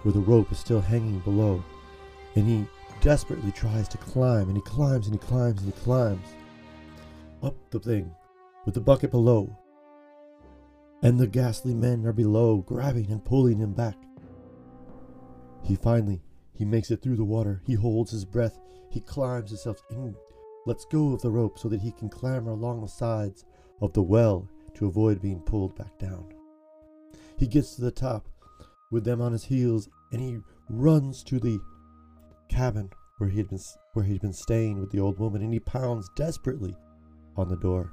where 0.04 0.14
the 0.14 0.20
rope 0.20 0.52
is 0.52 0.60
still 0.60 0.82
hanging 0.82 1.20
below, 1.20 1.64
and 2.36 2.48
he 2.48 2.66
desperately 3.02 3.52
tries 3.52 3.88
to 3.90 3.98
climb, 3.98 4.48
and 4.48 4.56
he 4.56 4.62
climbs 4.62 5.08
and 5.08 5.20
he 5.20 5.28
climbs 5.28 5.62
and 5.62 5.74
he 5.74 5.82
climbs 5.82 6.28
up 7.42 7.56
the 7.72 7.80
thing 7.80 8.12
with 8.66 8.74
the 8.74 8.82
bucket 8.82 9.12
below. 9.12 9.56
And 11.04 11.20
the 11.20 11.28
ghastly 11.28 11.74
men 11.74 12.06
are 12.06 12.14
below, 12.14 12.60
grabbing 12.60 13.12
and 13.12 13.24
pulling 13.24 13.58
him 13.58 13.74
back. 13.74 13.98
He 15.62 15.76
finally 15.76 16.22
he 16.54 16.64
makes 16.64 16.92
it 16.92 17.02
through 17.02 17.18
the 17.18 17.26
water. 17.26 17.62
He 17.66 17.74
holds 17.74 18.12
his 18.12 18.24
breath. 18.24 18.58
He 18.90 19.02
climbs 19.02 19.50
himself 19.50 19.82
and 19.90 20.16
lets 20.66 20.86
go 20.86 21.12
of 21.12 21.22
the 21.22 21.30
rope 21.30 21.60
so 21.60 21.68
that 21.68 21.82
he 21.82 21.92
can 21.92 22.08
clamber 22.08 22.52
along 22.52 22.82
the 22.82 22.88
sides 22.88 23.44
of 23.82 23.92
the 23.92 24.02
well 24.02 24.48
to 24.76 24.88
avoid 24.88 25.22
being 25.22 25.42
pulled 25.42 25.76
back 25.76 25.98
down. 26.00 26.34
He 27.38 27.48
gets 27.48 27.76
to 27.76 27.82
the 27.82 27.92
top 27.92 28.30
with 28.90 29.04
them 29.04 29.20
on 29.20 29.34
his 29.34 29.44
heels 29.44 29.90
and 30.14 30.22
he 30.22 30.40
runs 30.70 31.22
to 31.24 31.38
the 31.38 31.60
cabin 32.48 32.92
where 33.18 33.30
he 33.30 33.40
had 33.40 33.50
been 33.50 33.60
where 33.92 34.06
he'd 34.06 34.22
been 34.22 34.32
staying 34.32 34.80
with 34.80 34.92
the 34.92 35.02
old 35.02 35.20
woman 35.20 35.42
and 35.42 35.52
he 35.52 35.60
pounds 35.60 36.10
desperately 36.16 36.78
on 37.36 37.50
the 37.50 37.58
door. 37.58 37.92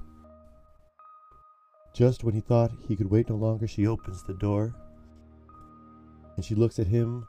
Just 1.92 2.24
when 2.24 2.34
he 2.34 2.40
thought 2.40 2.72
he 2.86 2.96
could 2.96 3.10
wait 3.10 3.28
no 3.28 3.36
longer, 3.36 3.66
she 3.66 3.86
opens 3.86 4.22
the 4.22 4.34
door 4.34 4.74
and 6.36 6.44
she 6.44 6.54
looks 6.54 6.78
at 6.78 6.86
him 6.86 7.26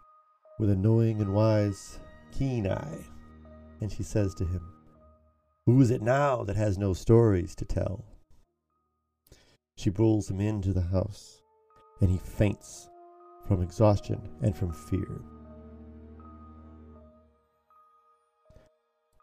with 0.58 0.70
a 0.70 0.76
knowing 0.76 1.20
and 1.20 1.34
wise, 1.34 2.00
keen 2.32 2.66
eye, 2.66 3.06
and 3.82 3.92
she 3.92 4.04
says 4.04 4.34
to 4.36 4.46
him, 4.46 4.62
Who 5.66 5.82
is 5.82 5.92
it 5.92 6.02
now 6.02 6.44
that 6.44 6.56
has 6.56 6.78
no 6.78 6.94
stories 6.94 7.56
to 7.56 7.66
tell? 7.66 8.06
She 9.76 9.90
pulls 9.90 10.30
him 10.30 10.40
into 10.40 10.72
the 10.72 10.82
house, 10.82 11.42
and 12.00 12.10
he 12.10 12.20
faints 12.20 12.90
from 13.48 13.62
exhaustion 13.62 14.22
and 14.42 14.56
from 14.56 14.72
fear. 14.72 15.22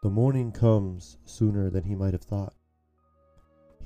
The 0.03 0.09
morning 0.09 0.51
comes 0.51 1.17
sooner 1.25 1.69
than 1.69 1.83
he 1.83 1.95
might 1.95 2.13
have 2.13 2.21
thought. 2.21 2.53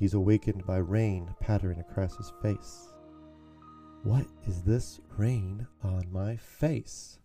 He's 0.03 0.13
awakened 0.13 0.65
by 0.65 0.79
rain 0.79 1.33
pattering 1.39 1.79
across 1.79 2.17
his 2.17 2.33
face. 2.41 2.89
What 4.03 4.25
is 4.45 4.61
this 4.61 4.99
rain 5.15 5.65
on 5.81 6.11
my 6.11 6.35
face? 6.35 7.19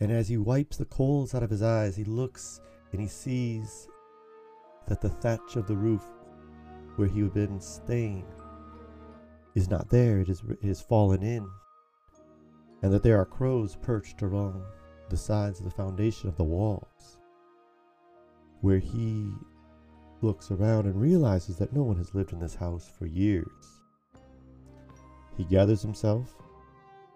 And 0.00 0.10
as 0.10 0.28
he 0.28 0.38
wipes 0.38 0.76
the 0.76 0.86
coals 0.86 1.32
out 1.32 1.44
of 1.44 1.50
his 1.50 1.62
eyes, 1.62 1.94
he 1.94 2.02
looks 2.02 2.60
and 2.90 3.00
he 3.00 3.06
sees 3.06 3.86
that 4.88 5.00
the 5.00 5.08
thatch 5.08 5.54
of 5.54 5.68
the 5.68 5.76
roof 5.76 6.02
where 6.96 7.06
he 7.06 7.20
had 7.20 7.32
been 7.32 7.60
staying 7.60 8.26
is 9.54 9.70
not 9.70 9.88
there, 9.88 10.18
it 10.18 10.28
is 10.62 10.80
fallen 10.80 11.22
in, 11.22 11.48
and 12.82 12.92
that 12.92 13.04
there 13.04 13.20
are 13.20 13.24
crows 13.24 13.76
perched 13.76 14.22
along 14.22 14.64
the 15.10 15.16
sides 15.16 15.60
of 15.60 15.64
the 15.64 15.70
foundation 15.70 16.28
of 16.28 16.36
the 16.36 16.42
walls, 16.42 17.18
where 18.62 18.80
he 18.80 19.32
looks 20.22 20.50
around 20.50 20.86
and 20.86 21.00
realizes 21.00 21.56
that 21.56 21.72
no 21.72 21.82
one 21.82 21.96
has 21.96 22.14
lived 22.14 22.32
in 22.32 22.40
this 22.40 22.54
house 22.54 22.90
for 22.98 23.06
years. 23.06 23.80
He 25.36 25.44
gathers 25.44 25.82
himself, 25.82 26.36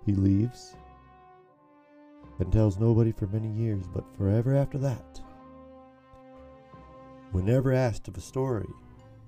he 0.04 0.12
leaves, 0.12 0.76
and 2.38 2.52
tells 2.52 2.78
nobody 2.78 3.12
for 3.12 3.26
many 3.26 3.48
years, 3.48 3.86
but 3.86 4.04
forever 4.16 4.54
after 4.54 4.78
that. 4.78 5.20
Whenever 7.32 7.72
asked 7.72 8.08
of 8.08 8.16
a 8.16 8.20
story, 8.20 8.68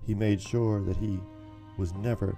he 0.06 0.14
made 0.14 0.40
sure 0.40 0.80
that 0.82 0.96
he 0.96 1.20
was 1.76 1.92
never 1.94 2.36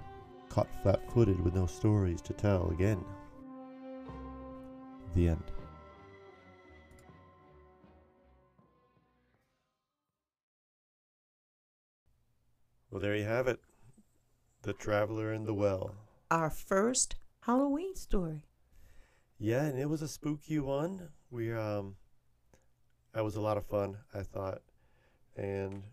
caught 0.49 0.67
flat 0.81 1.09
footed 1.11 1.39
with 1.39 1.53
no 1.53 1.65
stories 1.65 2.21
to 2.21 2.33
tell 2.33 2.69
again. 2.71 3.03
The 5.15 5.29
end. 5.29 5.43
Well, 12.91 12.99
there 12.99 13.15
you 13.15 13.25
have 13.25 13.47
it 13.47 13.59
The 14.63 14.73
Traveler 14.73 15.31
in 15.31 15.43
the 15.43 15.53
Well. 15.53 15.93
Our 16.31 16.49
first 16.49 17.17
Halloween 17.41 17.95
story. 17.95 18.45
Yeah, 19.37 19.65
and 19.65 19.77
it 19.77 19.87
was 19.87 20.01
a 20.01 20.07
spooky 20.07 20.57
one. 20.57 21.09
We 21.29 21.53
um 21.53 21.97
that 23.13 23.23
was 23.23 23.35
a 23.35 23.41
lot 23.41 23.57
of 23.57 23.67
fun, 23.67 23.97
I 24.11 24.23
thought. 24.23 24.63
And 25.37 25.83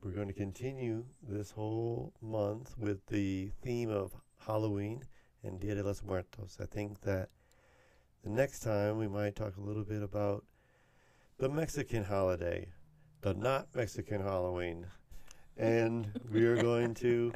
we're 0.00 0.12
going 0.12 0.28
to 0.28 0.32
continue 0.32 1.06
this 1.28 1.50
whole 1.50 2.12
month 2.22 2.78
with 2.78 3.04
the 3.06 3.50
theme 3.60 3.90
of 3.90 4.14
Halloween 4.46 5.02
and 5.42 5.58
Dia 5.58 5.74
de 5.74 5.82
los 5.82 6.04
Muertos. 6.04 6.56
I 6.60 6.66
think 6.66 7.00
that 7.00 7.30
the 8.22 8.30
next 8.30 8.60
time 8.60 8.96
we 8.96 9.08
might 9.08 9.34
talk 9.34 9.56
a 9.56 9.60
little 9.60 9.84
bit 9.84 10.02
about 10.02 10.44
the 11.38 11.48
Mexican 11.48 12.04
holiday, 12.04 12.68
the 13.22 13.34
not 13.34 13.74
Mexican 13.74 14.22
Halloween. 14.22 14.86
And 15.60 16.10
we 16.32 16.44
are 16.46 16.56
going 16.56 16.94
to 16.94 17.32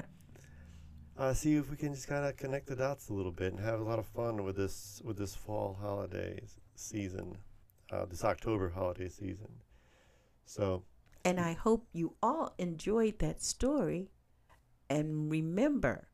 uh, 1.19 1.35
see 1.35 1.57
if 1.57 1.71
we 1.71 1.77
can 1.77 1.95
just 1.95 2.09
kind 2.09 2.25
of 2.25 2.37
connect 2.37 2.67
the 2.67 2.77
dots 2.77 3.11
a 3.11 3.13
little 3.13 3.31
bit 3.31 3.53
and 3.53 3.61
have 3.63 3.81
a 3.81 3.85
lot 3.85 3.99
of 3.99 4.07
fun 4.07 4.43
with 4.43 4.57
this 4.57 5.03
with 5.05 5.19
this 5.19 5.35
fall 5.35 5.79
holiday 5.81 6.41
season, 6.75 7.37
uh, 7.93 8.07
this 8.07 8.25
October 8.25 8.71
holiday 8.71 9.09
season. 9.09 9.49
So, 10.47 10.83
and 11.25 11.39
I 11.39 11.53
hope 11.53 11.87
you 11.93 12.15
all 12.23 12.55
enjoyed 12.59 13.19
that 13.19 13.43
story. 13.43 14.11
And 14.89 15.31
remember, 15.31 16.09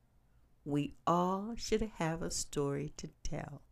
we 0.64 0.94
all 1.06 1.54
should 1.56 1.90
have 1.98 2.22
a 2.22 2.30
story 2.30 2.92
to 2.96 3.08
tell. 3.22 3.62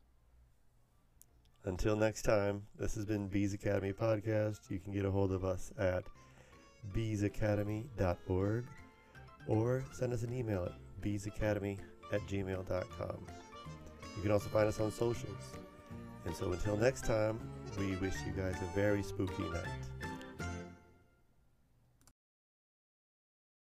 Until 1.64 1.96
next 1.96 2.22
time, 2.22 2.62
this 2.78 2.94
has 2.94 3.04
been 3.04 3.28
Bees 3.28 3.52
Academy 3.52 3.92
Podcast. 3.92 4.70
You 4.70 4.78
can 4.78 4.92
get 4.92 5.04
a 5.04 5.10
hold 5.10 5.32
of 5.32 5.44
us 5.44 5.72
at 5.78 6.04
beesacademy.org 6.94 8.64
or 9.46 9.84
send 9.92 10.12
us 10.12 10.22
an 10.22 10.32
email 10.32 10.64
at 10.64 10.72
beesacademy 11.02 11.78
at 12.12 12.20
gmail.com. 12.22 13.26
You 14.16 14.22
can 14.22 14.30
also 14.30 14.48
find 14.48 14.66
us 14.66 14.80
on 14.80 14.90
socials. 14.90 15.52
And 16.24 16.34
so 16.34 16.52
until 16.52 16.76
next 16.76 17.04
time, 17.04 17.38
we 17.78 17.96
wish 17.96 18.14
you 18.26 18.32
guys 18.32 18.56
a 18.60 18.74
very 18.74 19.02
spooky 19.02 19.44
night. 19.44 19.97